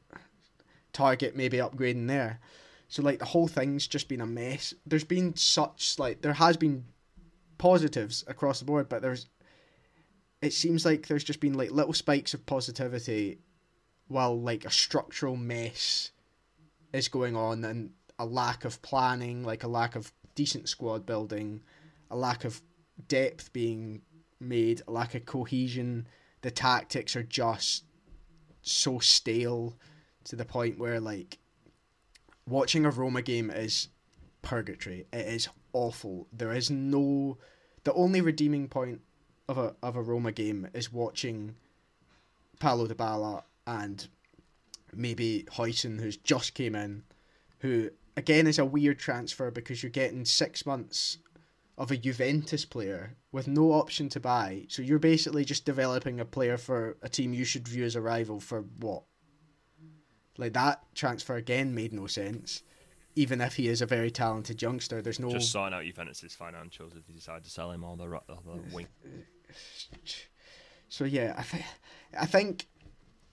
[0.92, 2.40] target maybe upgrading there.
[2.88, 4.72] So like the whole thing's just been a mess.
[4.86, 6.84] There's been such like there has been
[7.58, 9.26] positives across the board, but there's
[10.42, 13.38] it seems like there's just been like little spikes of positivity
[14.08, 16.12] while like a structural mess
[16.92, 21.62] is going on and a lack of planning, like a lack of decent squad building,
[22.10, 22.62] a lack of
[23.08, 24.00] depth being
[24.40, 26.06] made, lack of cohesion.
[26.42, 27.84] The tactics are just
[28.62, 29.76] so stale
[30.24, 31.38] to the point where like
[32.48, 33.88] watching a Roma game is
[34.42, 35.06] purgatory.
[35.12, 36.26] It is awful.
[36.32, 37.38] There is no
[37.84, 39.00] the only redeeming point
[39.48, 41.54] of a of a Roma game is watching
[42.58, 44.08] Paulo Dybala and
[44.94, 47.04] maybe Huijsen, who's just came in,
[47.60, 51.18] who again is a weird transfer because you're getting six months
[51.78, 54.64] of a Juventus player with no option to buy.
[54.68, 58.00] So you're basically just developing a player for a team you should view as a
[58.00, 59.02] rival for what?
[60.38, 62.62] Like that transfer again made no sense.
[63.14, 66.96] Even if he is a very talented youngster, there's no Just sign out Juventus' financials
[66.96, 68.86] if you decide to sell him or the, the wing.
[70.88, 71.64] So yeah, I think
[72.18, 72.66] I think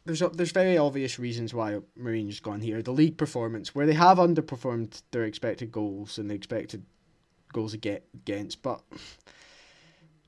[0.06, 2.82] there's a, there's very obvious reasons why Mourinho's gone here.
[2.82, 6.86] The league performance, where they have underperformed their expected goals and the expected
[7.54, 8.82] goals ag- against, but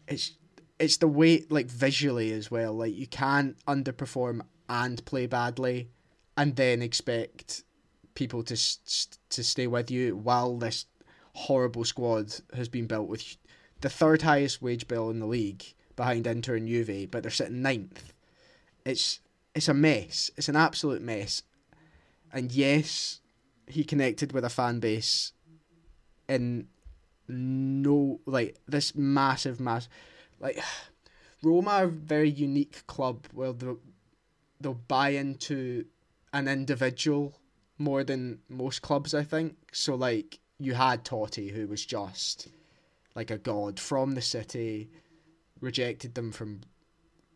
[0.08, 0.34] it's
[0.80, 2.74] it's the way like visually as well.
[2.74, 5.90] Like you can't underperform and play badly,
[6.38, 7.64] and then expect
[8.14, 8.56] people to
[9.30, 10.86] to stay with you while this
[11.34, 13.38] horrible squad has been built with
[13.82, 15.64] the third highest wage bill in the league
[15.96, 18.14] behind Inter and Juve, but they're sitting ninth.
[18.86, 19.20] It's
[19.54, 20.32] it's a mess.
[20.38, 21.44] It's an absolute mess.
[22.32, 23.22] And yes,
[23.68, 25.32] he connected with a fan base
[26.28, 26.68] in
[27.28, 29.90] no like this massive mass
[30.40, 30.60] like
[31.44, 33.80] Roma are a very unique club where they'll,
[34.60, 35.86] they'll buy into
[36.34, 37.36] an individual
[37.78, 39.56] more than most clubs I think.
[39.72, 42.48] So like you had Totti who was just
[43.16, 44.90] like a god from the city,
[45.62, 46.62] rejected them from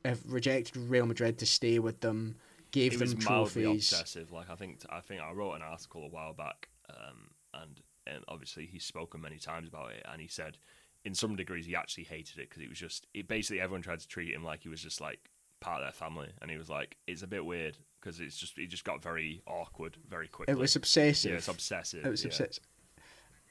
[0.05, 2.35] uh, rejected Real Madrid to stay with them,
[2.71, 3.91] gave He them was trophies.
[3.91, 4.31] obsessive.
[4.31, 8.23] Like I think I think I wrote an article a while back, um, and, and
[8.27, 10.57] obviously he's spoken many times about it, and he said
[11.05, 13.99] in some degrees he actually hated it because it was just it basically everyone tried
[13.99, 15.19] to treat him like he was just like
[15.59, 18.57] part of their family, and he was like it's a bit weird because it's just
[18.57, 20.51] it just got very awkward very quickly.
[20.51, 21.31] It was obsessive.
[21.31, 22.05] yeah, it's obsessive.
[22.05, 22.29] It was yeah.
[22.29, 22.63] obsessive.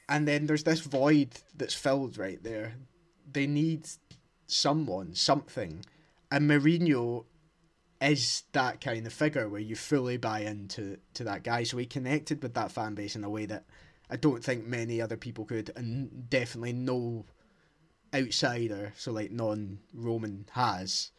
[0.09, 2.77] And then there's this void that's filled right there.
[3.31, 3.87] They need
[4.47, 5.85] someone, something.
[6.31, 7.27] And Mourinho
[8.01, 11.65] is that kind of figure where you fully buy into to that guy.
[11.65, 13.65] So he connected with that fan base in a way that
[14.11, 17.27] I don't think many other people could, and definitely no
[18.15, 21.11] outsider, so like non-Roman has.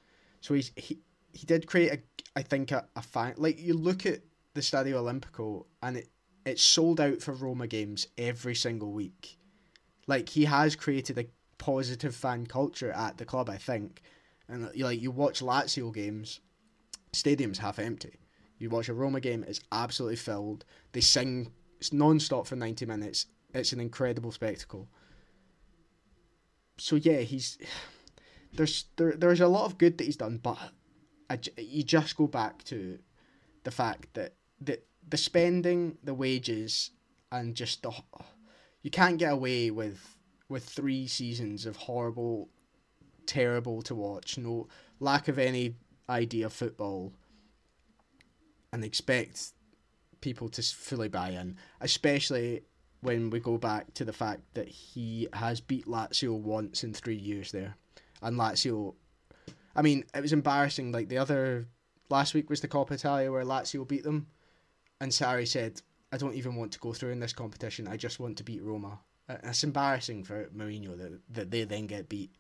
[0.42, 1.00] So he's he
[1.34, 2.00] he did create a
[2.36, 4.22] I think a, a fan like you look at
[4.54, 6.10] the Stadio Olimpico and it
[6.46, 9.38] it's sold out for Roma games every single week.
[10.08, 11.28] Like he has created a
[11.58, 14.02] positive fan culture at the club, I think.
[14.48, 16.40] And like you watch Lazio games,
[17.14, 18.18] stadium's half empty.
[18.58, 20.66] You watch a Roma game, it's absolutely filled.
[20.92, 21.52] They sing
[21.92, 23.28] non-stop for 90 minutes.
[23.54, 24.88] It's an incredible spectacle.
[26.78, 27.58] So yeah, he's
[28.54, 30.58] there's there there's a lot of good that he's done, but
[31.30, 33.00] I you just go back to
[33.64, 36.92] the fact that the the spending, the wages,
[37.32, 37.92] and just the
[38.82, 40.16] you can't get away with
[40.48, 42.50] with three seasons of horrible,
[43.26, 44.68] terrible to watch, no
[45.00, 45.76] lack of any
[46.10, 47.14] idea of football,
[48.74, 49.54] and expect
[50.22, 52.64] people to fully buy in, especially
[53.02, 57.16] when we go back to the fact that he has beat Lazio once in three
[57.16, 57.76] years there,
[58.22, 58.96] and Lazio.
[59.76, 60.92] I mean, it was embarrassing.
[60.92, 61.68] Like the other
[62.10, 64.28] last week was the Coppa Italia where Lazio beat them,
[65.00, 67.88] and Sarri said, "I don't even want to go through in this competition.
[67.88, 69.00] I just want to beat Roma."
[69.30, 72.32] Uh, it's embarrassing for Mourinho that that they then get beat.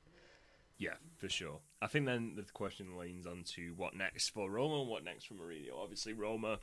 [0.77, 1.59] Yeah, for sure.
[1.81, 5.25] I think then the question leans on to what next for Roma and what next
[5.25, 5.77] for Mourinho.
[5.77, 6.59] Obviously, Roma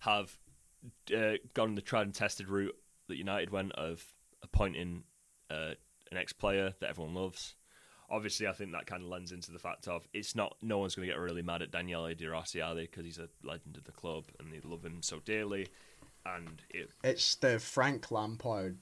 [0.00, 0.36] have
[1.14, 2.74] uh, gone the tried and tested route
[3.08, 4.04] that United went of
[4.42, 5.02] appointing
[5.50, 5.72] uh,
[6.10, 7.54] an ex-player that everyone loves.
[8.10, 10.94] Obviously, I think that kind of lends into the fact of it's not no one's
[10.94, 12.82] going to get really mad at Daniele De Rossi, are they?
[12.82, 15.68] Because he's a legend of the club and they love him so dearly.
[16.24, 18.78] And it, it's the Frank Lampard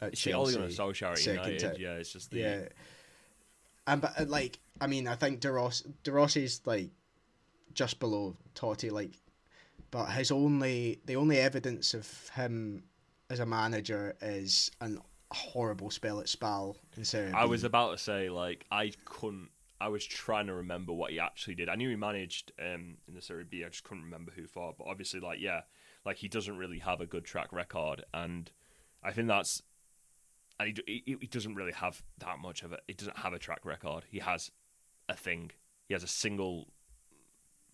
[0.00, 0.52] at it's Chelsea.
[0.52, 1.80] the Ole Gunnar Solskjaer at United.
[1.80, 2.60] yeah, it's just the Yeah.
[3.86, 6.90] And but uh, like I mean I think De Rossi De Rossi's like
[7.72, 9.12] just below Totti like
[9.90, 12.82] but his only the only evidence of him
[13.30, 15.00] as a manager is an
[15.32, 16.76] horrible spell at Spal
[17.34, 19.50] I was about to say like I couldn't.
[19.78, 21.68] I was trying to remember what he actually did.
[21.68, 23.62] I knew he managed um, in the Serie B.
[23.62, 24.74] I just couldn't remember who for.
[24.76, 25.62] But obviously, like yeah,
[26.04, 28.50] like he doesn't really have a good track record, and
[29.02, 29.62] I think that's.
[30.58, 32.80] And he, he he doesn't really have that much of it.
[32.86, 34.04] He doesn't have a track record.
[34.10, 34.50] He has
[35.08, 35.50] a thing.
[35.86, 36.68] He has a single,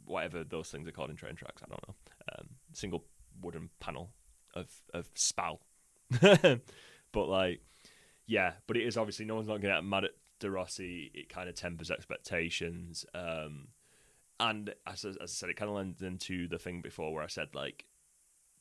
[0.06, 1.62] whatever those things are called in train tracks.
[1.62, 1.94] I don't know.
[2.38, 3.04] Um, single
[3.40, 4.10] wooden panel
[4.54, 5.60] of of spal.
[6.20, 7.60] but like,
[8.26, 11.10] yeah, but it is obviously no one's not going to get mad at De Rossi.
[11.14, 13.04] It kind of tempers expectations.
[13.14, 13.68] Um,
[14.40, 17.28] and as, as I said, it kind of lends into the thing before where I
[17.28, 17.84] said like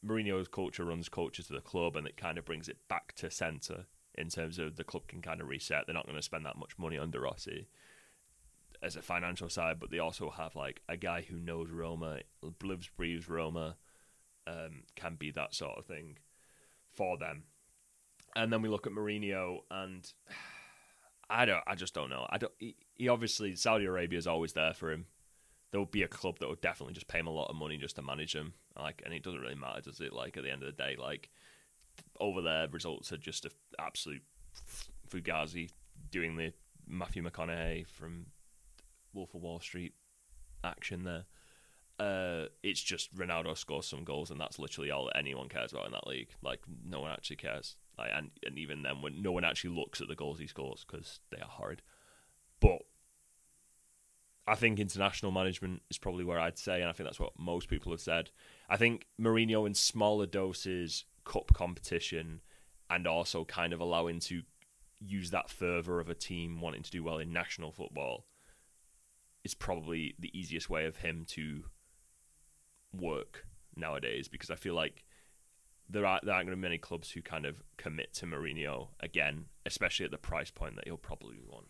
[0.05, 3.31] Mourinho's culture runs culture to the club, and it kind of brings it back to
[3.31, 3.85] centre
[4.15, 5.85] in terms of the club can kind of reset.
[5.85, 7.67] They're not going to spend that much money on De Rossi
[8.82, 12.19] as a financial side, but they also have like a guy who knows Roma,
[12.63, 13.75] lives, breathes Roma,
[14.47, 16.17] um, can be that sort of thing
[16.93, 17.43] for them.
[18.36, 20.11] And then we look at Mourinho, and
[21.29, 22.25] I don't, I just don't know.
[22.29, 22.53] I don't.
[22.57, 25.05] He, he obviously Saudi Arabia is always there for him.
[25.71, 27.77] There will be a club that would definitely just pay him a lot of money
[27.77, 28.53] just to manage him.
[28.77, 30.11] Like, and it doesn't really matter, does it?
[30.11, 31.29] Like at the end of the day, like
[32.19, 34.21] over there, results are just a absolute
[35.09, 35.69] fugazi
[36.11, 36.51] doing the
[36.88, 38.25] Matthew McConaughey from
[39.14, 39.93] Wolf of Wall Street
[40.64, 41.26] action there.
[41.99, 45.91] Uh, it's just Ronaldo scores some goals, and that's literally all anyone cares about in
[45.91, 46.30] that league.
[46.41, 47.76] Like no one actually cares.
[47.97, 50.86] Like, and and even then, when no one actually looks at the goals he scores
[50.86, 51.82] because they are horrid.
[52.59, 52.80] But
[54.47, 57.70] I think international management is probably where I'd say, and I think that's what most
[57.70, 58.32] people have said.
[58.68, 62.41] I think Mourinho in smaller doses, cup competition,
[62.89, 64.41] and also kind of allowing to
[64.99, 68.26] use that fervour of a team wanting to do well in national football
[69.43, 71.63] is probably the easiest way of him to
[72.93, 75.03] work nowadays because I feel like
[75.89, 78.89] there are there aren't going to be many clubs who kind of commit to Mourinho
[78.99, 81.67] again, especially at the price point that he'll probably want.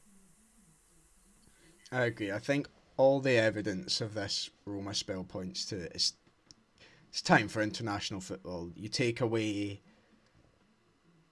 [1.91, 2.31] I agree.
[2.31, 2.67] I think
[2.97, 6.13] all the evidence of this Roma spell points to it's
[7.09, 8.71] it's time for international football.
[8.75, 9.81] You take away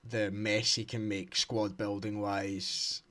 [0.09, 3.01] the mess he can make squad building wise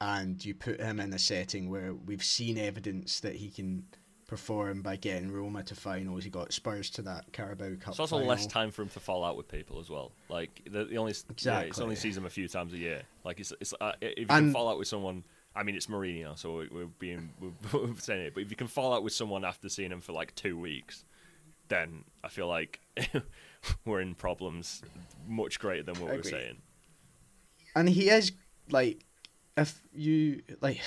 [0.00, 3.84] and you put him in a setting where we've seen evidence that he can
[4.26, 6.22] perform by getting Roma to finals.
[6.22, 7.88] He got Spurs to that Carabao Cup.
[7.92, 8.28] It's also final.
[8.28, 10.12] less time for him to fall out with people as well.
[10.28, 13.02] Like the, the only yeah, it's only sees him a few times a year.
[13.24, 15.24] Like it's it's uh, if you can fall out with someone.
[15.56, 18.34] I mean, it's Mourinho, so we- we're being we're, we're saying it.
[18.34, 21.04] But if you can fall out with someone after seeing him for like two weeks,
[21.68, 22.80] then I feel like
[23.84, 24.82] we're in problems
[25.26, 26.30] much greater than what we're Agree.
[26.30, 26.56] saying.
[27.74, 28.30] and he is
[28.70, 29.04] like
[29.58, 30.80] if you like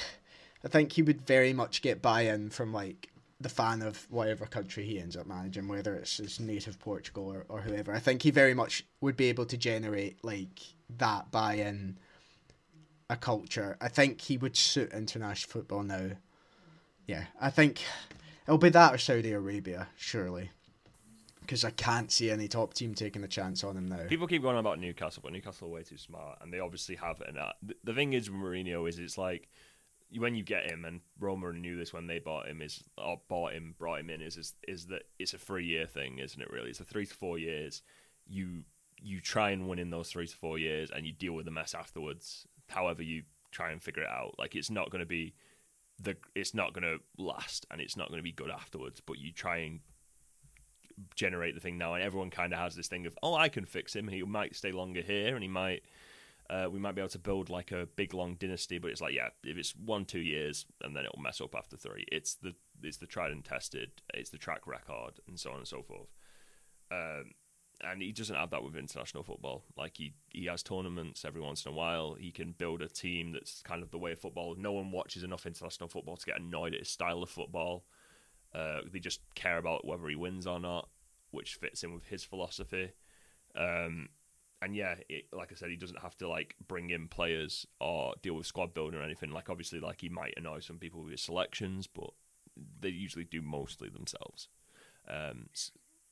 [0.66, 3.12] i think he would very much get buy-in from like
[3.42, 7.46] the fan of whatever country he ends up managing whether it's his native portugal or,
[7.50, 7.94] or whoever.
[7.94, 10.60] I think he very much would be able to generate like
[10.98, 11.98] that buy-in
[13.10, 13.78] a culture.
[13.82, 16.12] I think he would suit international football now.
[17.08, 17.82] Yeah i think
[18.46, 20.52] it'll be that or saudi arabia surely
[21.42, 24.42] because i can't see any top team taking a chance on him now People keep
[24.42, 27.22] going on about Newcastle, but Newcastle are way too smart, and they obviously have.
[27.22, 29.48] And uh, the thing is with Mourinho is it's like
[30.18, 33.54] when you get him, and Roma knew this when they bought him, is or bought
[33.54, 36.52] him, brought him in, is is, is that it's a three year thing, isn't it?
[36.52, 37.82] Really, it's a three to four years.
[38.28, 38.64] You
[39.02, 41.52] you try and win in those three to four years, and you deal with the
[41.52, 42.48] mess afterwards.
[42.68, 44.36] However, you try and figure it out.
[44.38, 45.34] Like it's not going to be
[46.02, 49.02] the it's not going to last and it's not going to be good afterwards.
[49.06, 49.80] But you try and
[51.16, 53.66] generate the thing now, and everyone kind of has this thing of, oh, I can
[53.66, 54.08] fix him.
[54.08, 55.84] He might stay longer here, and he might.
[56.50, 59.14] Uh, we might be able to build like a big long dynasty, but it's like
[59.14, 62.06] yeah, if it's one two years and then it'll mess up after three.
[62.12, 65.68] It's the it's the tried and tested, it's the track record, and so on and
[65.68, 66.10] so forth.
[66.92, 67.32] Um,
[67.84, 69.64] and he doesn't have that with international football.
[69.78, 72.14] Like he he has tournaments every once in a while.
[72.14, 74.56] He can build a team that's kind of the way of football.
[74.58, 77.86] No one watches enough international football to get annoyed at his style of football.
[78.54, 80.90] Uh, they just care about whether he wins or not,
[81.32, 82.92] which fits in with his philosophy.
[83.56, 84.10] Um,
[84.62, 88.14] and yeah, it, like I said, he doesn't have to like bring in players or
[88.22, 89.32] deal with squad building or anything.
[89.32, 92.12] Like obviously, like he might annoy some people with his selections, but
[92.80, 94.48] they usually do mostly themselves.
[95.08, 95.48] Um,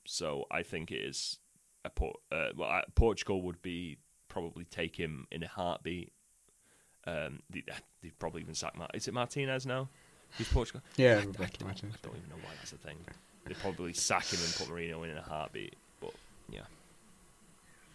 [0.05, 1.37] so I think it is
[1.85, 2.17] a port.
[2.31, 6.11] Uh, well, Portugal would be probably take him in a heartbeat.
[7.05, 7.63] Um, they,
[8.19, 8.77] probably even sacked.
[8.93, 9.89] Is it Martinez now?
[10.37, 10.81] Who's Portugal?
[10.95, 12.97] Yeah, I, I, don't, I, don't, even know why that's a thing.
[13.45, 15.75] They probably sack him and put Mourinho in in a heartbeat.
[15.99, 16.13] But
[16.49, 16.61] yeah.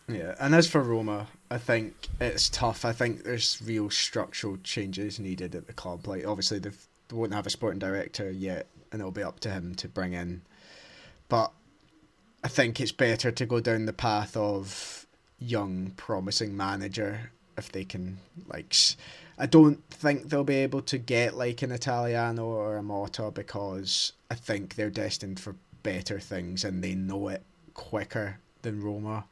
[0.09, 2.85] Yeah, and as for Roma, I think it's tough.
[2.85, 6.07] I think there's real structural changes needed at the club.
[6.07, 6.70] Like obviously they
[7.11, 10.43] won't have a sporting director yet, and it'll be up to him to bring in.
[11.28, 11.53] But
[12.43, 15.07] I think it's better to go down the path of
[15.39, 18.18] young, promising manager if they can
[18.49, 18.74] like.
[19.39, 24.12] I don't think they'll be able to get like an Italiano or a Motta because
[24.30, 27.43] I think they're destined for better things and they know it
[27.74, 29.24] quicker than Roma.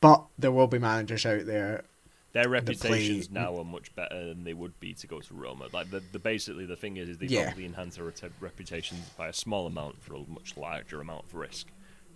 [0.00, 1.84] But there will be managers out there.
[2.32, 5.66] Their reputations now are much better than they would be to go to Roma.
[5.72, 7.44] Like the, the basically the thing is, is they yeah.
[7.44, 11.66] probably enhance their reputation by a small amount for a much larger amount of risk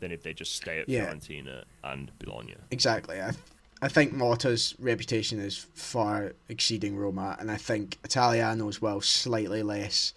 [0.00, 1.06] than if they just stay at yeah.
[1.06, 2.54] Fiorentina and Bologna.
[2.70, 3.20] Exactly.
[3.20, 3.32] I,
[3.82, 9.64] I think Motta's reputation is far exceeding Roma, and I think Italiano as well slightly
[9.64, 10.14] less.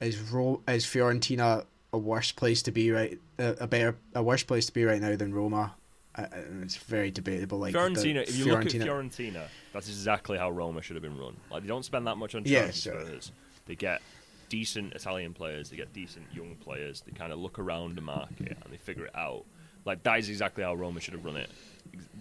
[0.00, 3.18] Is Ro- is Fiorentina a worse place to be right?
[3.38, 5.74] A, a better, a worse place to be right now than Roma?
[6.14, 6.26] Uh,
[6.62, 7.58] it's very debatable.
[7.58, 8.64] Like Fiorentina, if you Fiorentina...
[8.64, 11.36] look at Fiorentina, that's exactly how Roma should have been run.
[11.50, 12.86] Like they don't spend that much on transfers.
[12.86, 13.32] Yeah,
[13.66, 14.00] They get
[14.48, 18.56] decent Italian players, they get decent young players, they kind of look around the market
[18.62, 19.44] and they figure it out.
[19.88, 21.50] Like that is exactly how Roma should have run it.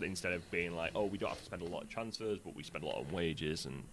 [0.02, 2.56] Instead of being like, oh, we don't have to spend a lot of transfers, but
[2.56, 3.84] we spend a lot on wages and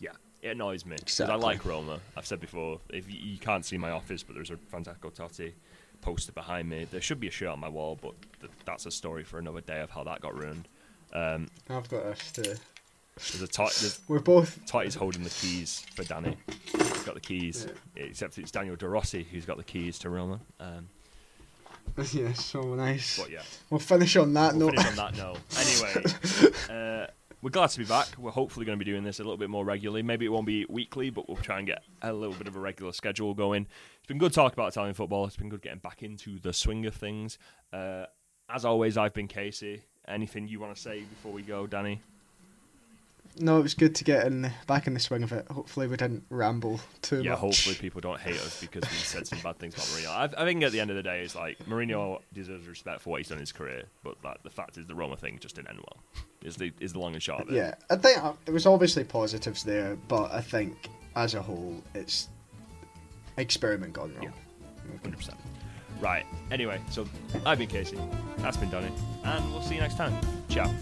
[0.00, 1.34] yeah, it annoys me because exactly.
[1.34, 2.00] I like Roma.
[2.16, 5.52] I've said before, if you, you, can't see my office, but there's a Francesco Totti
[6.00, 6.86] poster behind me.
[6.90, 9.60] There should be a shirt on my wall, but th- that's a story for another
[9.60, 10.68] day of how that got ruined.
[11.12, 13.74] Um, I've got a there's a tot.
[13.74, 14.64] There's, We're both.
[14.64, 16.38] Totti's holding the keys for Danny.
[16.64, 18.04] He's got the keys, yeah.
[18.04, 20.40] except it's Daniel De Rossi who's got the keys to Roma.
[20.60, 20.88] Um,
[22.12, 23.18] yeah, so nice.
[23.18, 24.82] But yeah, we'll finish on that we'll note.
[24.82, 25.38] Finish on that note.
[25.58, 27.06] Anyway, uh,
[27.42, 28.08] we're glad to be back.
[28.18, 30.02] We're hopefully going to be doing this a little bit more regularly.
[30.02, 32.60] Maybe it won't be weekly, but we'll try and get a little bit of a
[32.60, 33.66] regular schedule going.
[33.98, 35.26] It's been good talking about Italian football.
[35.26, 37.38] It's been good getting back into the swing of things.
[37.72, 38.06] Uh,
[38.48, 39.82] as always, I've been Casey.
[40.06, 42.00] Anything you want to say before we go, Danny?
[43.40, 45.46] No, it was good to get in back in the swing of it.
[45.48, 47.26] Hopefully, we didn't ramble too yeah, much.
[47.26, 50.36] Yeah, hopefully, people don't hate us because we said some bad things about Mourinho.
[50.36, 53.10] I, I, think at the end of the day, it's like Mourinho deserves respect for
[53.10, 55.56] what he's done in his career, but like, the fact is, the Roma thing just
[55.56, 56.02] didn't end well.
[56.42, 57.54] Is the is the long and short of it.
[57.54, 61.82] Yeah, I think uh, there was obviously positives there, but I think as a whole,
[61.94, 62.28] it's
[63.36, 64.32] experiment gone wrong.
[65.02, 65.38] hundred percent.
[66.00, 66.24] Right.
[66.50, 67.06] Anyway, so
[67.44, 67.98] I've been Casey.
[68.38, 68.92] That's been Danny,
[69.24, 70.16] and we'll see you next time.
[70.48, 70.72] Ciao.